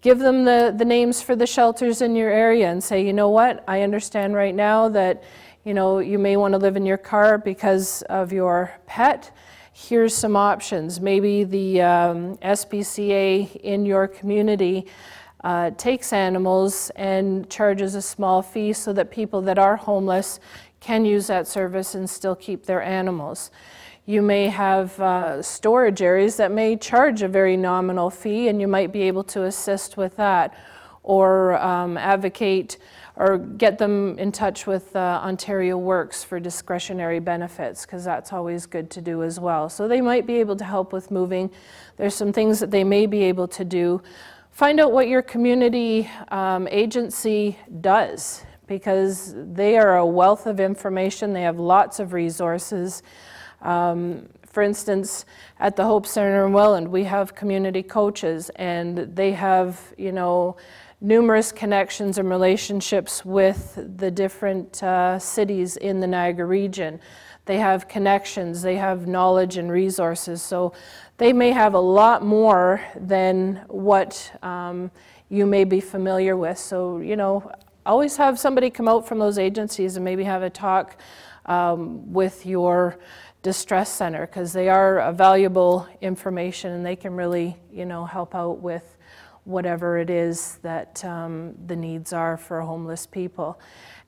Give 0.00 0.18
them 0.18 0.46
the, 0.46 0.74
the 0.74 0.86
names 0.86 1.20
for 1.20 1.36
the 1.36 1.46
shelters 1.46 2.00
in 2.00 2.16
your 2.16 2.30
area 2.30 2.70
and 2.70 2.82
say, 2.82 3.04
you 3.04 3.12
know 3.12 3.28
what, 3.28 3.62
I 3.68 3.82
understand 3.82 4.32
right 4.32 4.54
now 4.54 4.88
that, 4.88 5.22
you 5.66 5.74
know, 5.74 5.98
you 5.98 6.18
may 6.18 6.38
want 6.38 6.52
to 6.52 6.58
live 6.58 6.76
in 6.76 6.86
your 6.86 6.96
car 6.96 7.36
because 7.36 8.00
of 8.08 8.32
your 8.32 8.72
pet 8.86 9.30
here's 9.72 10.14
some 10.14 10.36
options. 10.36 11.00
Maybe 11.00 11.44
the 11.44 11.80
um, 11.80 12.36
SPCA 12.38 13.56
in 13.56 13.86
your 13.86 14.08
community 14.08 14.86
uh, 15.44 15.70
takes 15.70 16.12
animals 16.12 16.90
and 16.96 17.48
charges 17.48 17.94
a 17.94 18.02
small 18.02 18.42
fee 18.42 18.72
so 18.72 18.92
that 18.92 19.10
people 19.10 19.40
that 19.42 19.58
are 19.58 19.76
homeless 19.76 20.40
can 20.80 21.04
use 21.04 21.26
that 21.26 21.46
service 21.46 21.94
and 21.94 22.08
still 22.08 22.34
keep 22.34 22.66
their 22.66 22.82
animals. 22.82 23.50
You 24.06 24.22
may 24.22 24.48
have 24.48 24.98
uh, 24.98 25.42
storage 25.42 26.02
areas 26.02 26.36
that 26.36 26.50
may 26.50 26.76
charge 26.76 27.22
a 27.22 27.28
very 27.28 27.56
nominal 27.56 28.10
fee, 28.10 28.48
and 28.48 28.60
you 28.60 28.66
might 28.66 28.92
be 28.92 29.02
able 29.02 29.24
to 29.24 29.44
assist 29.44 29.96
with 29.96 30.16
that 30.16 30.54
or 31.02 31.56
um, 31.58 31.96
advocate 31.96 32.78
or 33.16 33.36
get 33.38 33.76
them 33.76 34.18
in 34.18 34.32
touch 34.32 34.66
with 34.66 34.96
uh, 34.96 35.20
Ontario 35.22 35.76
Works 35.76 36.24
for 36.24 36.40
discretionary 36.40 37.20
benefits, 37.20 37.84
because 37.84 38.04
that's 38.04 38.32
always 38.32 38.66
good 38.66 38.90
to 38.90 39.02
do 39.02 39.22
as 39.22 39.38
well. 39.38 39.68
So 39.68 39.86
they 39.86 40.00
might 40.00 40.26
be 40.26 40.36
able 40.36 40.56
to 40.56 40.64
help 40.64 40.92
with 40.92 41.10
moving. 41.10 41.50
There's 41.98 42.14
some 42.14 42.32
things 42.32 42.60
that 42.60 42.70
they 42.70 42.84
may 42.84 43.06
be 43.06 43.24
able 43.24 43.48
to 43.48 43.64
do. 43.64 44.02
Find 44.60 44.78
out 44.78 44.92
what 44.92 45.08
your 45.08 45.22
community 45.22 46.10
um, 46.28 46.68
agency 46.68 47.58
does, 47.80 48.44
because 48.66 49.34
they 49.34 49.78
are 49.78 49.96
a 49.96 50.04
wealth 50.04 50.46
of 50.46 50.60
information. 50.60 51.32
They 51.32 51.40
have 51.44 51.58
lots 51.58 51.98
of 51.98 52.12
resources. 52.12 53.02
Um, 53.62 54.28
for 54.44 54.62
instance, 54.62 55.24
at 55.60 55.76
the 55.76 55.84
Hope 55.86 56.06
Center 56.06 56.44
in 56.44 56.52
Welland, 56.52 56.88
we 56.88 57.04
have 57.04 57.34
community 57.34 57.82
coaches, 57.82 58.50
and 58.56 58.98
they 58.98 59.32
have, 59.32 59.80
you 59.96 60.12
know, 60.12 60.58
numerous 61.00 61.52
connections 61.52 62.18
and 62.18 62.28
relationships 62.28 63.24
with 63.24 63.82
the 63.96 64.10
different 64.10 64.82
uh, 64.82 65.18
cities 65.18 65.78
in 65.78 66.00
the 66.00 66.06
Niagara 66.06 66.44
region. 66.44 67.00
They 67.46 67.56
have 67.56 67.88
connections, 67.88 68.60
they 68.60 68.76
have 68.76 69.06
knowledge 69.06 69.56
and 69.56 69.72
resources, 69.72 70.42
so 70.42 70.74
they 71.20 71.34
may 71.34 71.50
have 71.50 71.74
a 71.74 71.80
lot 71.80 72.24
more 72.24 72.80
than 72.96 73.56
what 73.68 74.32
um, 74.42 74.90
you 75.28 75.44
may 75.44 75.64
be 75.64 75.78
familiar 75.78 76.34
with. 76.34 76.56
So, 76.56 76.96
you 76.96 77.14
know, 77.14 77.52
always 77.84 78.16
have 78.16 78.38
somebody 78.38 78.70
come 78.70 78.88
out 78.88 79.06
from 79.06 79.18
those 79.18 79.38
agencies 79.38 79.96
and 79.96 80.04
maybe 80.04 80.24
have 80.24 80.42
a 80.42 80.48
talk 80.48 80.96
um, 81.44 82.10
with 82.10 82.46
your 82.46 82.98
distress 83.42 83.92
center 83.92 84.26
because 84.26 84.54
they 84.54 84.70
are 84.70 85.00
a 85.00 85.12
valuable 85.12 85.86
information 86.00 86.72
and 86.72 86.86
they 86.86 86.96
can 86.96 87.14
really, 87.14 87.54
you 87.70 87.84
know, 87.84 88.06
help 88.06 88.34
out 88.34 88.60
with 88.60 88.96
whatever 89.44 89.98
it 89.98 90.08
is 90.08 90.58
that 90.62 91.04
um, 91.04 91.54
the 91.66 91.76
needs 91.76 92.14
are 92.14 92.38
for 92.38 92.62
homeless 92.62 93.04
people. 93.04 93.60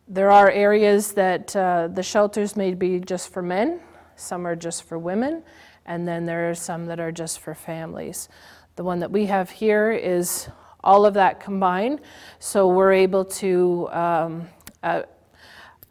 There 0.09 0.31
are 0.31 0.51
areas 0.51 1.13
that 1.13 1.55
uh, 1.55 1.89
the 1.89 2.03
shelters 2.03 2.57
may 2.57 2.73
be 2.73 3.01
just 3.01 3.31
for 3.31 3.43
men, 3.43 3.81
some 4.17 4.47
are 4.47 4.57
just 4.57 4.85
for 4.85 4.99
women, 4.99 5.43
and 5.87 6.07
then 6.07 6.27
there 6.27 6.51
are 6.51 6.55
some 6.55 6.87
that 6.87 7.01
are 7.01 7.13
just 7.13 7.41
for 7.41 7.55
families. 7.55 8.29
The 8.77 8.85
one 8.85 9.01
that 9.01 9.11
we 9.11 9.27
have 9.27 9.51
here 9.51 9.93
is 9.93 10.49
all 10.83 11.07
of 11.07 11.15
that 11.15 11.41
combined, 11.41 12.01
so 12.39 12.69
we're 12.69 12.93
able 12.93 13.25
to 13.25 13.89
um, 13.93 14.49
uh, 14.83 15.03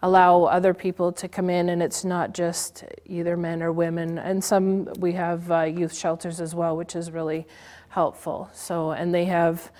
allow 0.01 0.43
other 0.43 0.73
people 0.73 1.11
to 1.11 1.27
come 1.27 1.49
in, 1.49 1.69
and 1.69 1.81
it's 1.81 2.03
not 2.03 2.33
just 2.33 2.83
either 3.05 3.37
men 3.37 3.61
or 3.61 3.71
women. 3.71 4.17
And 4.17 4.43
some 4.43 4.85
we 4.99 5.13
have 5.13 5.51
uh, 5.51 5.61
youth 5.63 5.95
shelters 5.95 6.41
as 6.41 6.55
well, 6.55 6.75
which 6.75 6.95
is 6.95 7.11
really 7.11 7.45
helpful. 7.89 8.49
So, 8.53 8.91
and 8.91 9.13
they 9.13 9.25
have 9.25 9.71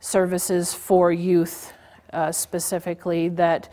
services 0.00 0.72
for 0.72 1.12
youth 1.12 1.72
uh, 2.12 2.32
specifically 2.32 3.28
that 3.30 3.72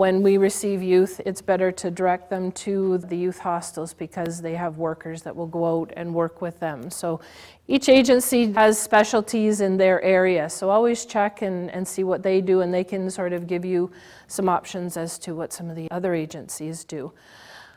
when 0.00 0.22
we 0.22 0.38
receive 0.38 0.82
youth, 0.82 1.20
it's 1.26 1.42
better 1.42 1.70
to 1.70 1.90
direct 1.90 2.30
them 2.30 2.50
to 2.52 2.96
the 2.96 3.16
youth 3.16 3.38
hostels 3.38 3.92
because 3.92 4.40
they 4.40 4.54
have 4.54 4.78
workers 4.78 5.20
that 5.20 5.36
will 5.36 5.46
go 5.46 5.80
out 5.80 5.92
and 5.94 6.14
work 6.14 6.40
with 6.40 6.58
them. 6.58 6.90
So 6.90 7.20
each 7.68 7.90
agency 7.90 8.50
has 8.52 8.78
specialties 8.80 9.60
in 9.60 9.76
their 9.76 10.00
area. 10.00 10.48
So 10.48 10.70
always 10.70 11.04
check 11.04 11.42
and, 11.42 11.70
and 11.70 11.86
see 11.86 12.02
what 12.02 12.22
they 12.22 12.40
do, 12.40 12.62
and 12.62 12.72
they 12.72 12.82
can 12.82 13.10
sort 13.10 13.34
of 13.34 13.46
give 13.46 13.62
you 13.62 13.90
some 14.26 14.48
options 14.48 14.96
as 14.96 15.18
to 15.18 15.34
what 15.34 15.52
some 15.52 15.68
of 15.68 15.76
the 15.76 15.90
other 15.90 16.14
agencies 16.14 16.82
do. 16.82 17.12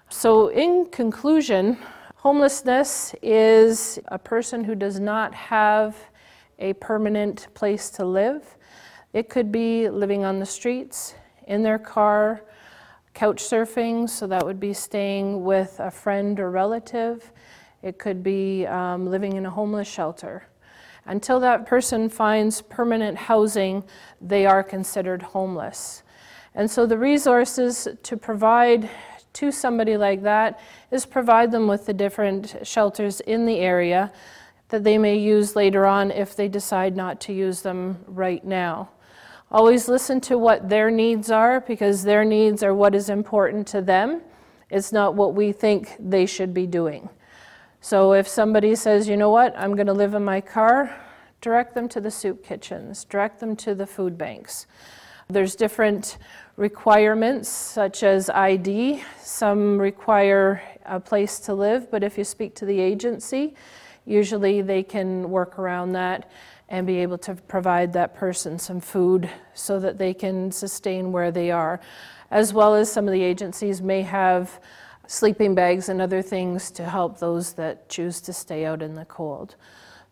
So, 0.09 0.47
in 0.47 0.85
conclusion, 0.91 1.77
Homelessness 2.23 3.13
is 3.21 3.99
a 4.07 4.17
person 4.17 4.63
who 4.63 4.75
does 4.75 4.97
not 4.97 5.33
have 5.33 5.97
a 6.57 6.71
permanent 6.71 7.47
place 7.53 7.89
to 7.89 8.05
live. 8.05 8.55
It 9.11 9.27
could 9.27 9.51
be 9.51 9.89
living 9.89 10.23
on 10.23 10.39
the 10.39 10.45
streets, 10.45 11.15
in 11.47 11.63
their 11.63 11.79
car, 11.79 12.43
couch 13.13 13.43
surfing, 13.43 14.09
so 14.09 14.27
that 14.27 14.45
would 14.45 14.59
be 14.59 14.73
staying 14.73 15.43
with 15.43 15.79
a 15.79 15.91
friend 15.91 16.39
or 16.39 16.49
relative. 16.49 17.31
It 17.81 17.99
could 17.99 18.23
be 18.23 18.65
um, 18.65 19.07
living 19.07 19.33
in 19.33 19.45
a 19.45 19.49
homeless 19.49 19.87
shelter. 19.87 20.47
Until 21.05 21.39
that 21.41 21.65
person 21.65 22.09
finds 22.09 22.61
permanent 22.61 23.17
housing, 23.17 23.83
they 24.21 24.45
are 24.45 24.63
considered 24.63 25.21
homeless. 25.21 26.03
And 26.55 26.69
so 26.69 26.85
the 26.85 26.97
resources 26.97 27.87
to 28.03 28.15
provide 28.15 28.89
to 29.33 29.51
somebody 29.51 29.97
like 29.97 30.21
that 30.23 30.59
is 30.91 31.05
provide 31.05 31.51
them 31.51 31.67
with 31.67 31.85
the 31.85 31.93
different 31.93 32.55
shelters 32.63 33.19
in 33.21 33.45
the 33.45 33.59
area 33.59 34.11
that 34.69 34.83
they 34.83 34.97
may 34.97 35.17
use 35.17 35.55
later 35.55 35.85
on 35.85 36.11
if 36.11 36.35
they 36.35 36.47
decide 36.47 36.95
not 36.95 37.19
to 37.21 37.33
use 37.33 37.61
them 37.61 38.03
right 38.07 38.43
now. 38.45 38.89
Always 39.53 39.87
listen 39.87 40.19
to 40.21 40.39
what 40.39 40.67
their 40.67 40.89
needs 40.89 41.29
are 41.29 41.61
because 41.61 42.01
their 42.01 42.25
needs 42.25 42.63
are 42.63 42.73
what 42.73 42.95
is 42.95 43.07
important 43.07 43.67
to 43.67 43.83
them. 43.83 44.23
It's 44.71 44.91
not 44.91 45.13
what 45.13 45.35
we 45.35 45.51
think 45.51 45.95
they 45.99 46.25
should 46.25 46.55
be 46.55 46.65
doing. 46.65 47.07
So 47.79 48.13
if 48.13 48.27
somebody 48.27 48.73
says, 48.73 49.07
you 49.07 49.15
know 49.15 49.29
what, 49.29 49.53
I'm 49.55 49.75
going 49.75 49.85
to 49.85 49.93
live 49.93 50.15
in 50.15 50.25
my 50.25 50.41
car, 50.41 50.99
direct 51.39 51.75
them 51.75 51.87
to 51.89 52.01
the 52.01 52.09
soup 52.09 52.43
kitchens, 52.43 53.05
direct 53.05 53.39
them 53.39 53.55
to 53.57 53.75
the 53.75 53.85
food 53.85 54.17
banks. 54.17 54.65
There's 55.29 55.55
different 55.55 56.17
requirements 56.55 57.47
such 57.47 58.01
as 58.01 58.31
ID. 58.31 59.03
Some 59.21 59.77
require 59.79 60.63
a 60.85 60.99
place 60.99 61.39
to 61.41 61.53
live, 61.53 61.91
but 61.91 62.03
if 62.03 62.17
you 62.17 62.23
speak 62.23 62.55
to 62.55 62.65
the 62.65 62.79
agency, 62.79 63.53
usually 64.05 64.61
they 64.61 64.83
can 64.83 65.29
work 65.29 65.59
around 65.59 65.93
that 65.93 66.29
and 66.69 66.87
be 66.87 66.97
able 66.97 67.17
to 67.19 67.35
provide 67.35 67.93
that 67.93 68.15
person 68.15 68.57
some 68.57 68.79
food 68.79 69.29
so 69.53 69.79
that 69.79 69.97
they 69.97 70.13
can 70.13 70.51
sustain 70.51 71.11
where 71.11 71.31
they 71.31 71.51
are. 71.51 71.79
As 72.31 72.53
well 72.53 72.73
as 72.73 72.91
some 72.91 73.07
of 73.07 73.11
the 73.11 73.21
agencies 73.21 73.81
may 73.81 74.01
have 74.01 74.59
sleeping 75.07 75.53
bags 75.53 75.89
and 75.89 76.01
other 76.01 76.21
things 76.21 76.71
to 76.71 76.85
help 76.85 77.19
those 77.19 77.53
that 77.53 77.89
choose 77.89 78.21
to 78.21 78.33
stay 78.33 78.65
out 78.65 78.81
in 78.81 78.95
the 78.95 79.05
cold. 79.05 79.55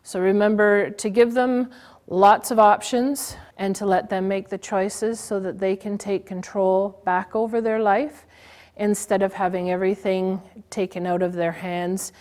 So 0.04 0.20
remember 0.20 0.90
to 0.90 1.10
give 1.10 1.34
them 1.34 1.72
lots 2.08 2.52
of 2.52 2.60
options 2.60 3.38
and 3.58 3.76
to 3.76 3.86
let 3.86 4.10
them 4.10 4.28
make 4.28 4.50
the 4.50 4.58
choices 4.58 5.20
so 5.20 5.40
that 5.40 5.60
they 5.60 5.76
can 5.76 5.98
take 5.98 6.26
control 6.26 7.02
back 7.06 7.36
over 7.36 7.62
their 7.62 7.80
life 7.80 8.26
instead 8.78 9.22
of 9.22 9.34
having 9.34 9.72
everything 9.72 10.42
taken 10.70 11.06
out 11.06 11.22
of 11.22 11.34
their 11.34 11.52
hands 11.52 12.12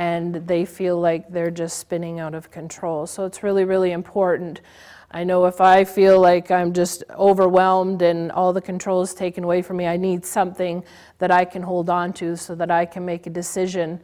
and 0.00 0.36
they 0.46 0.64
feel 0.64 0.98
like 0.98 1.30
they're 1.30 1.50
just 1.50 1.76
spinning 1.78 2.20
out 2.20 2.34
of 2.34 2.50
control. 2.50 3.06
So 3.06 3.26
it's 3.26 3.42
really, 3.42 3.64
really 3.66 3.92
important. 3.92 4.62
I 5.10 5.24
know 5.24 5.44
if 5.44 5.60
I 5.60 5.84
feel 5.84 6.18
like 6.18 6.50
I'm 6.50 6.72
just 6.72 7.04
overwhelmed 7.10 8.00
and 8.00 8.32
all 8.32 8.54
the 8.54 8.62
control 8.62 9.02
is 9.02 9.12
taken 9.12 9.44
away 9.44 9.60
from 9.60 9.76
me, 9.76 9.86
I 9.86 9.98
need 9.98 10.24
something 10.24 10.82
that 11.18 11.30
I 11.30 11.44
can 11.44 11.60
hold 11.60 11.90
on 11.90 12.14
to 12.14 12.34
so 12.34 12.54
that 12.54 12.70
I 12.70 12.86
can 12.86 13.04
make 13.04 13.26
a 13.26 13.30
decision 13.30 14.00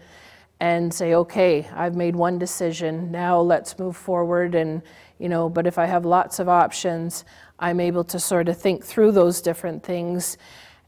and 0.60 0.92
say, 0.92 1.14
okay, 1.14 1.66
I've 1.74 1.96
made 1.96 2.14
one 2.14 2.38
decision, 2.38 3.10
now 3.10 3.40
let's 3.40 3.78
move 3.78 3.96
forward. 3.96 4.54
And, 4.54 4.82
you 5.18 5.30
know, 5.30 5.48
but 5.48 5.66
if 5.66 5.78
I 5.78 5.86
have 5.86 6.04
lots 6.04 6.38
of 6.38 6.46
options, 6.46 7.24
I'm 7.58 7.80
able 7.80 8.04
to 8.04 8.20
sort 8.20 8.50
of 8.50 8.58
think 8.58 8.84
through 8.84 9.12
those 9.12 9.40
different 9.40 9.82
things 9.82 10.36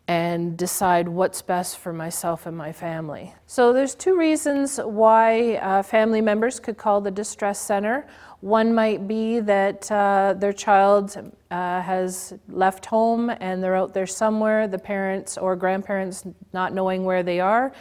and 0.08 0.56
decide 0.56 1.06
what's 1.06 1.42
best 1.42 1.76
for 1.76 1.92
myself 1.92 2.46
and 2.46 2.56
my 2.56 2.72
family. 2.72 3.34
So 3.46 3.74
there's 3.74 3.94
two 3.94 4.18
reasons 4.18 4.78
why 4.82 5.56
uh, 5.56 5.82
family 5.82 6.22
members 6.22 6.58
could 6.58 6.78
call 6.78 7.02
the 7.02 7.10
distress 7.10 7.60
center. 7.60 8.06
One 8.40 8.74
might 8.74 9.06
be 9.06 9.40
that 9.40 9.90
uh, 9.92 10.34
their 10.38 10.54
child 10.54 11.32
uh, 11.50 11.82
has 11.82 12.32
left 12.48 12.86
home 12.86 13.28
and 13.28 13.62
they're 13.62 13.76
out 13.76 13.92
there 13.92 14.06
somewhere, 14.06 14.66
the 14.66 14.78
parents 14.78 15.36
or 15.36 15.54
grandparents 15.56 16.24
not 16.54 16.72
knowing 16.72 17.04
where 17.04 17.22
they 17.22 17.38
are, 17.38 17.72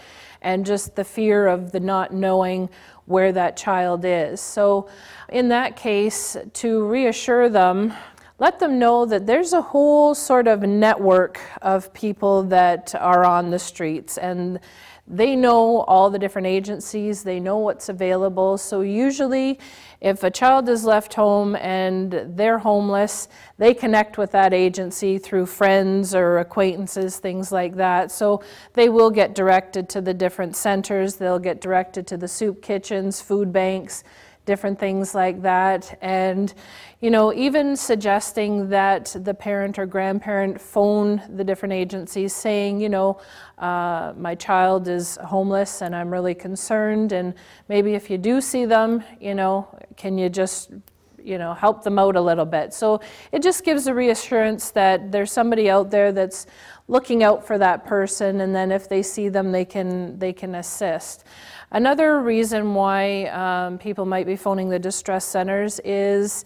and 0.41 0.65
just 0.65 0.97
the 0.97 1.05
fear 1.05 1.47
of 1.47 1.71
the 1.71 1.79
not 1.79 2.13
knowing 2.13 2.69
where 3.05 3.31
that 3.31 3.55
child 3.55 4.03
is. 4.03 4.41
So, 4.41 4.89
in 5.29 5.47
that 5.47 5.77
case, 5.77 6.35
to 6.53 6.85
reassure 6.85 7.47
them, 7.47 7.93
let 8.39 8.59
them 8.59 8.77
know 8.77 9.05
that 9.05 9.25
there's 9.25 9.53
a 9.53 9.61
whole 9.61 10.13
sort 10.13 10.47
of 10.47 10.61
network 10.61 11.39
of 11.61 11.91
people 11.93 12.43
that 12.43 12.93
are 12.95 13.25
on 13.25 13.49
the 13.49 13.59
streets 13.59 14.17
and 14.17 14.59
they 15.07 15.37
know 15.37 15.81
all 15.81 16.09
the 16.09 16.19
different 16.19 16.47
agencies, 16.47 17.23
they 17.23 17.39
know 17.39 17.57
what's 17.57 17.87
available. 17.87 18.57
So, 18.57 18.81
usually, 18.81 19.57
if 20.01 20.23
a 20.23 20.29
child 20.29 20.67
is 20.67 20.83
left 20.83 21.13
home 21.13 21.55
and 21.55 22.11
they're 22.35 22.57
homeless, 22.57 23.29
they 23.57 23.73
connect 23.73 24.17
with 24.17 24.31
that 24.31 24.53
agency 24.53 25.17
through 25.17 25.45
friends 25.45 26.13
or 26.13 26.39
acquaintances, 26.39 27.19
things 27.19 27.53
like 27.53 27.77
that. 27.77 28.11
So, 28.11 28.43
they 28.73 28.89
will 28.89 29.09
get 29.09 29.33
directed 29.33 29.87
to 29.89 30.01
the 30.01 30.13
different 30.13 30.57
centers, 30.57 31.15
they'll 31.15 31.39
get 31.39 31.61
directed 31.61 32.05
to 32.07 32.17
the 32.17 32.27
soup 32.27 32.61
kitchens, 32.61 33.21
food 33.21 33.53
banks 33.53 34.03
different 34.47 34.79
things 34.79 35.13
like 35.13 35.43
that. 35.43 35.99
And, 36.01 36.51
you 37.01 37.11
know, 37.11 37.31
even 37.33 37.75
suggesting 37.75 38.69
that 38.69 39.15
the 39.19 39.35
parent 39.35 39.77
or 39.77 39.85
grandparent 39.85 40.59
phone 40.59 41.21
the 41.29 41.43
different 41.43 41.73
agencies 41.73 42.33
saying, 42.33 42.81
you 42.81 42.89
know, 42.89 43.19
uh, 43.59 44.13
my 44.17 44.33
child 44.33 44.87
is 44.87 45.19
homeless 45.23 45.83
and 45.83 45.95
I'm 45.95 46.09
really 46.09 46.33
concerned. 46.33 47.11
And 47.11 47.35
maybe 47.69 47.93
if 47.93 48.09
you 48.09 48.17
do 48.17 48.41
see 48.41 48.65
them, 48.65 49.03
you 49.19 49.35
know, 49.35 49.67
can 49.97 50.17
you 50.17 50.29
just 50.29 50.71
you 51.23 51.37
know 51.37 51.53
help 51.53 51.83
them 51.83 51.99
out 51.99 52.15
a 52.15 52.21
little 52.21 52.45
bit 52.45 52.73
so 52.73 53.01
it 53.33 53.41
just 53.41 53.65
gives 53.65 53.87
a 53.87 53.93
reassurance 53.93 54.71
that 54.71 55.11
there's 55.11 55.31
somebody 55.31 55.69
out 55.69 55.89
there 55.89 56.13
that's 56.13 56.45
looking 56.87 57.23
out 57.23 57.45
for 57.45 57.57
that 57.57 57.85
person 57.85 58.41
and 58.41 58.55
then 58.55 58.71
if 58.71 58.87
they 58.87 59.03
see 59.03 59.29
them 59.29 59.51
they 59.51 59.65
can 59.65 60.17
they 60.19 60.31
can 60.31 60.55
assist 60.55 61.25
Another 61.71 62.21
reason 62.21 62.73
why 62.73 63.25
um, 63.25 63.77
people 63.77 64.05
might 64.05 64.25
be 64.25 64.37
phoning 64.37 64.69
the 64.69 64.79
distress 64.79 65.25
centers 65.25 65.81
is 65.83 66.45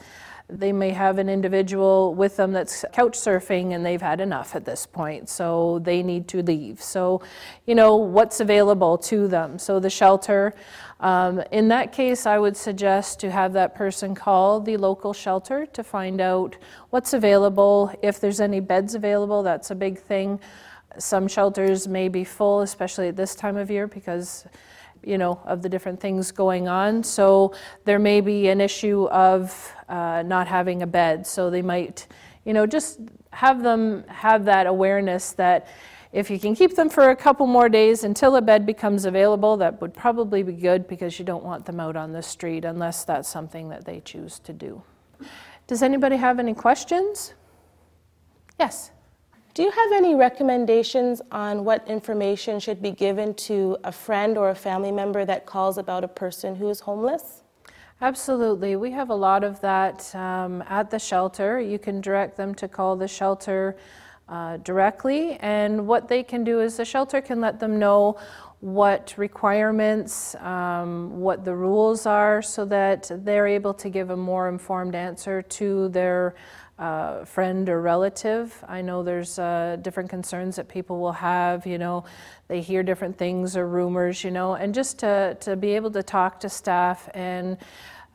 they 0.49 0.73
may 0.73 0.89
have 0.89 1.19
an 1.19 1.29
individual 1.29 2.15
with 2.15 2.37
them 2.37 2.51
that's 2.51 2.83
couch 2.91 3.13
surfing 3.13 3.73
and 3.73 3.85
they've 3.85 4.01
had 4.01 4.19
enough 4.19 4.55
at 4.55 4.65
this 4.65 4.87
point, 4.87 5.29
so 5.29 5.79
they 5.83 6.01
need 6.01 6.27
to 6.29 6.41
leave. 6.41 6.81
So, 6.81 7.21
you 7.67 7.75
know, 7.75 7.95
what's 7.95 8.39
available 8.39 8.97
to 8.97 9.27
them? 9.27 9.59
So, 9.59 9.79
the 9.79 9.89
shelter. 9.91 10.53
Um, 11.01 11.43
in 11.51 11.67
that 11.69 11.91
case, 11.91 12.25
I 12.27 12.37
would 12.37 12.55
suggest 12.55 13.19
to 13.21 13.31
have 13.31 13.53
that 13.53 13.73
person 13.73 14.13
call 14.13 14.59
the 14.59 14.77
local 14.77 15.13
shelter 15.13 15.65
to 15.65 15.83
find 15.83 16.21
out 16.21 16.55
what's 16.91 17.13
available, 17.13 17.91
if 18.03 18.19
there's 18.19 18.39
any 18.39 18.59
beds 18.59 18.93
available, 18.93 19.41
that's 19.41 19.71
a 19.71 19.75
big 19.75 19.99
thing. 19.99 20.39
Some 20.99 21.27
shelters 21.27 21.87
may 21.87 22.07
be 22.07 22.23
full, 22.23 22.61
especially 22.61 23.07
at 23.07 23.15
this 23.15 23.33
time 23.33 23.57
of 23.57 23.71
year, 23.71 23.87
because 23.87 24.45
you 25.03 25.17
know, 25.17 25.41
of 25.45 25.61
the 25.61 25.69
different 25.69 25.99
things 25.99 26.31
going 26.31 26.67
on. 26.67 27.03
So 27.03 27.55
there 27.85 27.99
may 27.99 28.21
be 28.21 28.49
an 28.49 28.61
issue 28.61 29.07
of 29.07 29.73
uh, 29.89 30.23
not 30.25 30.47
having 30.47 30.83
a 30.83 30.87
bed. 30.87 31.25
So 31.25 31.49
they 31.49 31.63
might, 31.63 32.07
you 32.45 32.53
know, 32.53 32.67
just 32.67 32.99
have 33.31 33.63
them 33.63 34.03
have 34.07 34.45
that 34.45 34.67
awareness 34.67 35.31
that 35.33 35.67
if 36.13 36.29
you 36.29 36.39
can 36.39 36.55
keep 36.55 36.75
them 36.75 36.89
for 36.89 37.09
a 37.09 37.15
couple 37.15 37.47
more 37.47 37.69
days 37.69 38.03
until 38.03 38.35
a 38.35 38.41
bed 38.41 38.65
becomes 38.65 39.05
available, 39.05 39.55
that 39.57 39.79
would 39.79 39.93
probably 39.93 40.43
be 40.43 40.53
good 40.53 40.87
because 40.87 41.17
you 41.17 41.23
don't 41.23 41.43
want 41.43 41.65
them 41.65 41.79
out 41.79 41.95
on 41.95 42.11
the 42.11 42.21
street 42.21 42.65
unless 42.65 43.05
that's 43.05 43.29
something 43.29 43.69
that 43.69 43.85
they 43.85 44.01
choose 44.01 44.39
to 44.39 44.51
do. 44.51 44.83
Does 45.67 45.81
anybody 45.81 46.17
have 46.17 46.37
any 46.37 46.53
questions? 46.53 47.33
Yes. 48.59 48.91
Do 49.53 49.63
you 49.63 49.71
have 49.71 49.91
any 49.93 50.15
recommendations 50.15 51.21
on 51.31 51.63
what 51.63 51.87
information 51.87 52.59
should 52.59 52.81
be 52.81 52.91
given 52.91 53.33
to 53.35 53.77
a 53.83 53.91
friend 53.91 54.37
or 54.37 54.49
a 54.49 54.55
family 54.55 54.91
member 54.91 55.25
that 55.25 55.45
calls 55.45 55.77
about 55.77 56.03
a 56.03 56.07
person 56.07 56.55
who 56.55 56.69
is 56.69 56.81
homeless? 56.81 57.43
Absolutely. 58.01 58.75
We 58.75 58.91
have 58.91 59.09
a 59.09 59.15
lot 59.15 59.43
of 59.43 59.61
that 59.61 60.13
um, 60.15 60.63
at 60.67 60.89
the 60.89 60.99
shelter. 60.99 61.59
You 61.59 61.79
can 61.79 62.01
direct 62.01 62.35
them 62.35 62.55
to 62.55 62.67
call 62.67 62.95
the 62.95 63.07
shelter 63.07 63.77
uh, 64.31 64.57
directly, 64.57 65.33
and 65.41 65.85
what 65.85 66.07
they 66.07 66.23
can 66.23 66.43
do 66.43 66.61
is 66.61 66.77
the 66.77 66.85
shelter 66.85 67.21
can 67.21 67.41
let 67.41 67.59
them 67.59 67.77
know 67.77 68.17
what 68.61 69.13
requirements, 69.17 70.35
um, 70.35 71.19
what 71.19 71.43
the 71.43 71.53
rules 71.53 72.05
are, 72.05 72.41
so 72.41 72.63
that 72.63 73.11
they're 73.25 73.47
able 73.47 73.73
to 73.73 73.89
give 73.89 74.09
a 74.09 74.15
more 74.15 74.47
informed 74.47 74.95
answer 74.95 75.41
to 75.41 75.89
their 75.89 76.35
uh, 76.79 77.25
friend 77.25 77.69
or 77.69 77.81
relative. 77.81 78.63
I 78.67 78.81
know 78.81 79.03
there's 79.03 79.37
uh, 79.37 79.77
different 79.81 80.09
concerns 80.09 80.55
that 80.55 80.67
people 80.67 80.99
will 80.99 81.11
have, 81.11 81.67
you 81.67 81.77
know, 81.77 82.05
they 82.47 82.61
hear 82.61 82.83
different 82.83 83.17
things 83.17 83.57
or 83.57 83.67
rumors, 83.67 84.23
you 84.23 84.31
know, 84.31 84.53
and 84.53 84.73
just 84.73 84.99
to, 84.99 85.37
to 85.41 85.55
be 85.55 85.75
able 85.75 85.91
to 85.91 86.03
talk 86.03 86.39
to 86.39 86.49
staff 86.49 87.09
and 87.13 87.57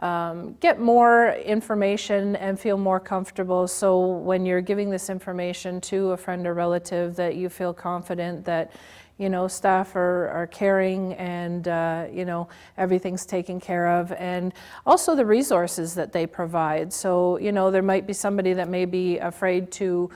um, 0.01 0.55
get 0.61 0.79
more 0.79 1.31
information 1.45 2.37
and 2.37 2.61
feel 2.61 2.77
more 2.77 3.01
comfortable. 3.01 3.67
So 3.67 3.99
when 3.99 4.45
you're 4.45 4.61
giving 4.61 4.91
this 4.91 5.09
information 5.09 5.81
to 5.83 6.11
a 6.11 6.17
friend 6.17 6.47
or 6.47 6.55
relative, 6.55 7.17
that 7.17 7.37
you 7.37 7.49
feel 7.49 7.73
confident 7.73 8.45
that 8.45 8.73
you 9.19 9.31
know, 9.31 9.49
staff 9.49 9.97
are, 9.97 10.29
are 10.29 10.47
caring 10.47 11.15
and, 11.15 11.69
uh, 11.69 12.07
you 12.13 12.25
know, 12.27 12.49
everything's 12.77 13.25
taken 13.25 13.59
care 13.59 13.89
of. 13.89 14.13
And 14.13 14.53
also 14.85 15.15
the 15.15 15.25
resources 15.25 15.95
that 15.95 16.13
they 16.13 16.27
provide. 16.27 16.93
So, 16.93 17.39
you 17.39 17.51
know, 17.51 17.71
there 17.71 17.83
might 17.83 18.07
be 18.07 18.13
somebody 18.13 18.53
that 18.53 18.69
may 18.69 18.85
be 18.85 19.19
afraid 19.19 19.71
to 19.73 20.11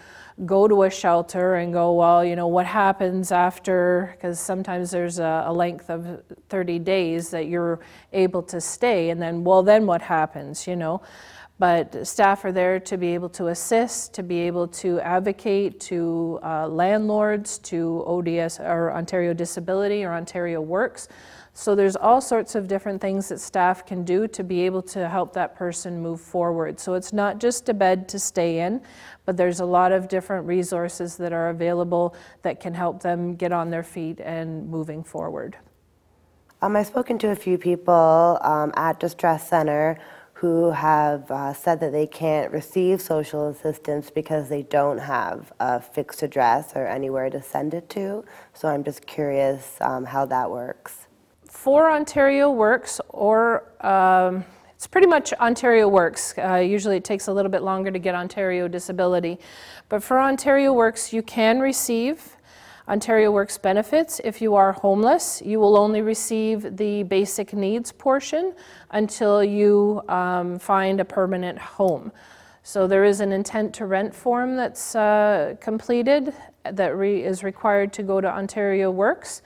go 0.47 0.67
to 0.67 0.85
a 0.85 0.91
shelter 0.91 1.57
and 1.57 1.73
go, 1.73 1.93
well, 1.93 2.25
you 2.25 2.37
know, 2.37 2.49
what 2.49 2.67
happens 2.67 3.33
after, 3.33 4.15
because 4.17 4.41
sometimes 4.41 4.91
there's 4.91 5.19
a, 5.19 5.45
a, 5.47 5.53
length 5.53 5.91
of 5.91 6.23
30 6.49 6.79
days 6.79 7.31
that 7.31 7.47
you're 7.47 7.81
able 8.13 8.43
to 8.45 8.61
stay. 8.61 9.11
And 9.11 9.21
then, 9.21 9.45
well, 9.45 9.63
then 9.63 9.87
what 9.87 10.03
happens, 10.03 10.67
you 10.67 10.77
know? 10.77 11.03
but 11.61 12.07
staff 12.07 12.43
are 12.47 12.53
there 12.53 12.81
to 12.81 12.97
be 12.97 13.09
able 13.09 13.29
to 13.29 13.49
assist, 13.49 14.15
to 14.15 14.23
be 14.23 14.41
able 14.41 14.67
to 14.67 14.99
advocate 15.01 15.79
to 15.79 16.41
uh, 16.43 16.67
landlords, 16.67 17.59
to 17.59 18.03
ODS 18.07 18.59
or 18.59 18.91
Ontario 18.93 19.35
Disability 19.35 20.03
or 20.03 20.15
Ontario 20.15 20.63
Works. 20.63 21.09
So 21.53 21.75
there's 21.75 21.97
all 21.97 22.21
sorts 22.21 22.55
of 22.55 22.69
different 22.69 23.01
things 23.01 23.29
that 23.29 23.41
staff 23.41 23.85
can 23.85 24.05
do 24.05 24.29
to 24.29 24.45
be 24.45 24.61
able 24.63 24.83
to 24.83 25.09
help 25.09 25.33
that 25.35 25.57
person 25.57 26.01
move 26.01 26.21
forward. 26.21 26.79
So 26.79 26.95
it's 26.95 27.13
not 27.13 27.39
just 27.39 27.69
a 27.69 27.75
bed 27.75 28.09
to 28.11 28.19
stay 28.19 28.61
in, 28.61 28.81
but 29.27 29.37
there's 29.37 29.61
a 29.61 29.65
lot 29.65 29.93
of 29.93 30.09
different 30.09 30.47
resources 30.47 31.17
that 31.17 31.33
are 31.33 31.51
available 31.51 32.15
that 32.43 32.61
can 32.61 32.73
help 32.73 33.03
them 33.03 33.35
get 33.35 33.53
on 33.53 33.71
their 33.71 33.83
feet 33.83 34.21
and 34.21 34.69
moving 34.69 35.03
forward. 35.03 35.57
Um, 36.63 36.77
I've 36.77 36.87
spoken 36.87 37.19
to 37.21 37.31
a 37.31 37.37
few 37.37 37.59
people 37.59 38.39
um, 38.43 38.73
at 38.77 39.01
Distress 39.01 39.49
Center 39.49 39.99
who 40.35 40.71
have 40.71 41.31
uh, 41.31 41.53
said 41.53 41.81
that 41.81 41.93
they 41.93 42.07
can't 42.07 42.51
receive 42.51 43.03
social 43.03 43.49
assistance 43.49 44.11
because 44.11 44.49
they 44.49 44.63
don't 44.63 44.97
have 44.99 45.53
a 45.61 45.81
fixed 45.81 46.23
address 46.23 46.73
or 46.75 46.87
anywhere 46.87 47.29
to 47.29 47.43
send 47.43 47.75
it 47.75 47.91
to. 47.91 48.25
So 48.55 48.69
I'm 48.69 48.83
just 48.83 49.07
curious 49.07 49.77
um, 49.83 50.07
how 50.07 50.25
that 50.27 50.51
works. 50.51 51.09
For 51.61 51.91
Ontario 51.91 52.51
Works, 52.51 53.03
or 53.11 53.65
um, 53.87 54.47
it's 54.75 54.87
pretty 54.87 55.07
much 55.07 55.35
Ontario 55.35 55.89
Works. 55.89 56.33
Uh, 56.39 56.55
usually 56.55 56.97
it 56.97 57.05
takes 57.05 57.27
a 57.27 57.33
little 57.35 57.51
bit 57.51 57.61
longer 57.61 57.91
to 57.91 57.99
get 57.99 58.15
Ontario 58.15 58.67
Disability. 58.67 59.39
But 59.91 60.03
for 60.03 60.19
Ontario 60.19 60.73
Works, 60.73 61.13
you 61.13 61.21
can 61.21 61.61
receive 61.61 62.39
Ontario 62.89 63.31
Works 63.31 63.59
benefits. 63.59 64.23
If 64.25 64.41
you 64.41 64.55
are 64.55 64.73
homeless, 64.73 65.43
you 65.45 65.61
will 65.61 65.77
only 65.77 66.01
receive 66.01 66.79
the 66.79 67.03
basic 67.03 67.53
needs 67.53 67.93
portion 67.93 68.55
until 68.93 69.45
you 69.45 70.01
um, 70.09 70.59
find 70.59 70.99
a 70.99 71.05
permanent 71.05 71.59
home. 71.59 72.11
So 72.63 72.87
there 72.87 73.05
is 73.05 73.21
an 73.21 73.33
intent 73.33 73.75
to 73.75 73.85
rent 73.85 74.15
form 74.15 74.57
that's 74.57 74.95
uh, 74.97 75.57
completed 75.61 76.33
that 76.65 76.97
re- 76.97 77.23
is 77.23 77.45
required 77.45 77.93
to 77.93 78.03
go 78.03 78.19
to 78.19 78.29
Ontario 78.29 78.91
Works. 78.91 79.43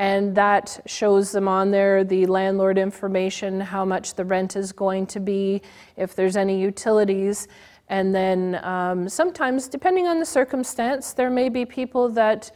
And 0.00 0.34
that 0.34 0.80
shows 0.86 1.30
them 1.30 1.46
on 1.46 1.72
there 1.72 2.04
the 2.04 2.24
landlord 2.24 2.78
information, 2.78 3.60
how 3.60 3.84
much 3.84 4.14
the 4.14 4.24
rent 4.24 4.56
is 4.56 4.72
going 4.72 5.06
to 5.08 5.20
be, 5.20 5.60
if 5.98 6.16
there's 6.16 6.38
any 6.38 6.58
utilities. 6.58 7.48
And 7.90 8.14
then 8.14 8.58
um, 8.64 9.10
sometimes, 9.10 9.68
depending 9.68 10.06
on 10.06 10.18
the 10.18 10.24
circumstance, 10.24 11.12
there 11.12 11.28
may 11.28 11.50
be 11.50 11.66
people 11.66 12.08
that 12.12 12.50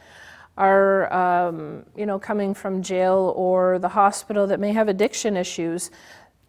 are, 0.57 1.13
um, 1.13 1.83
you 1.95 2.07
know, 2.07 2.17
coming 2.17 2.55
from 2.55 2.81
jail 2.81 3.31
or 3.35 3.77
the 3.77 3.89
hospital 3.89 4.47
that 4.47 4.59
may 4.59 4.73
have 4.73 4.87
addiction 4.87 5.37
issues, 5.37 5.91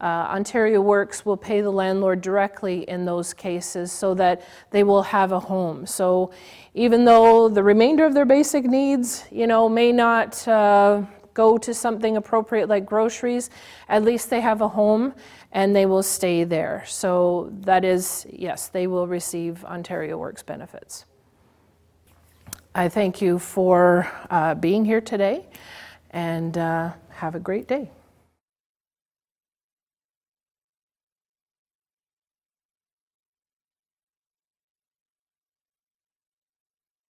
uh, 0.00 0.04
Ontario 0.04 0.80
Works 0.80 1.24
will 1.24 1.36
pay 1.36 1.60
the 1.62 1.70
landlord 1.70 2.20
directly 2.20 2.88
in 2.88 3.04
those 3.06 3.32
cases 3.32 3.90
so 3.90 4.14
that 4.14 4.42
they 4.70 4.84
will 4.84 5.02
have 5.02 5.32
a 5.32 5.40
home. 5.40 5.86
So 5.86 6.30
even 6.74 7.04
though 7.04 7.48
the 7.48 7.62
remainder 7.62 8.04
of 8.04 8.12
their 8.12 8.26
basic 8.26 8.64
needs, 8.64 9.24
you 9.30 9.46
know, 9.46 9.68
may 9.68 9.92
not 9.92 10.46
uh, 10.46 11.02
go 11.32 11.56
to 11.58 11.72
something 11.72 12.16
appropriate 12.16 12.68
like 12.68 12.84
groceries, 12.84 13.48
at 13.88 14.04
least 14.04 14.28
they 14.28 14.40
have 14.40 14.60
a 14.60 14.68
home 14.68 15.14
and 15.52 15.74
they 15.74 15.86
will 15.86 16.02
stay 16.02 16.44
there. 16.44 16.84
So 16.86 17.50
that 17.60 17.84
is, 17.84 18.26
yes, 18.30 18.68
they 18.68 18.86
will 18.86 19.06
receive 19.06 19.64
Ontario 19.64 20.18
Works 20.18 20.42
benefits. 20.42 21.06
I 22.74 22.90
thank 22.90 23.22
you 23.22 23.38
for 23.38 24.10
uh, 24.28 24.54
being 24.54 24.84
here 24.84 25.00
today 25.00 25.46
and 26.10 26.58
uh, 26.58 26.92
have 27.08 27.34
a 27.34 27.40
great 27.40 27.66
day. 27.66 27.90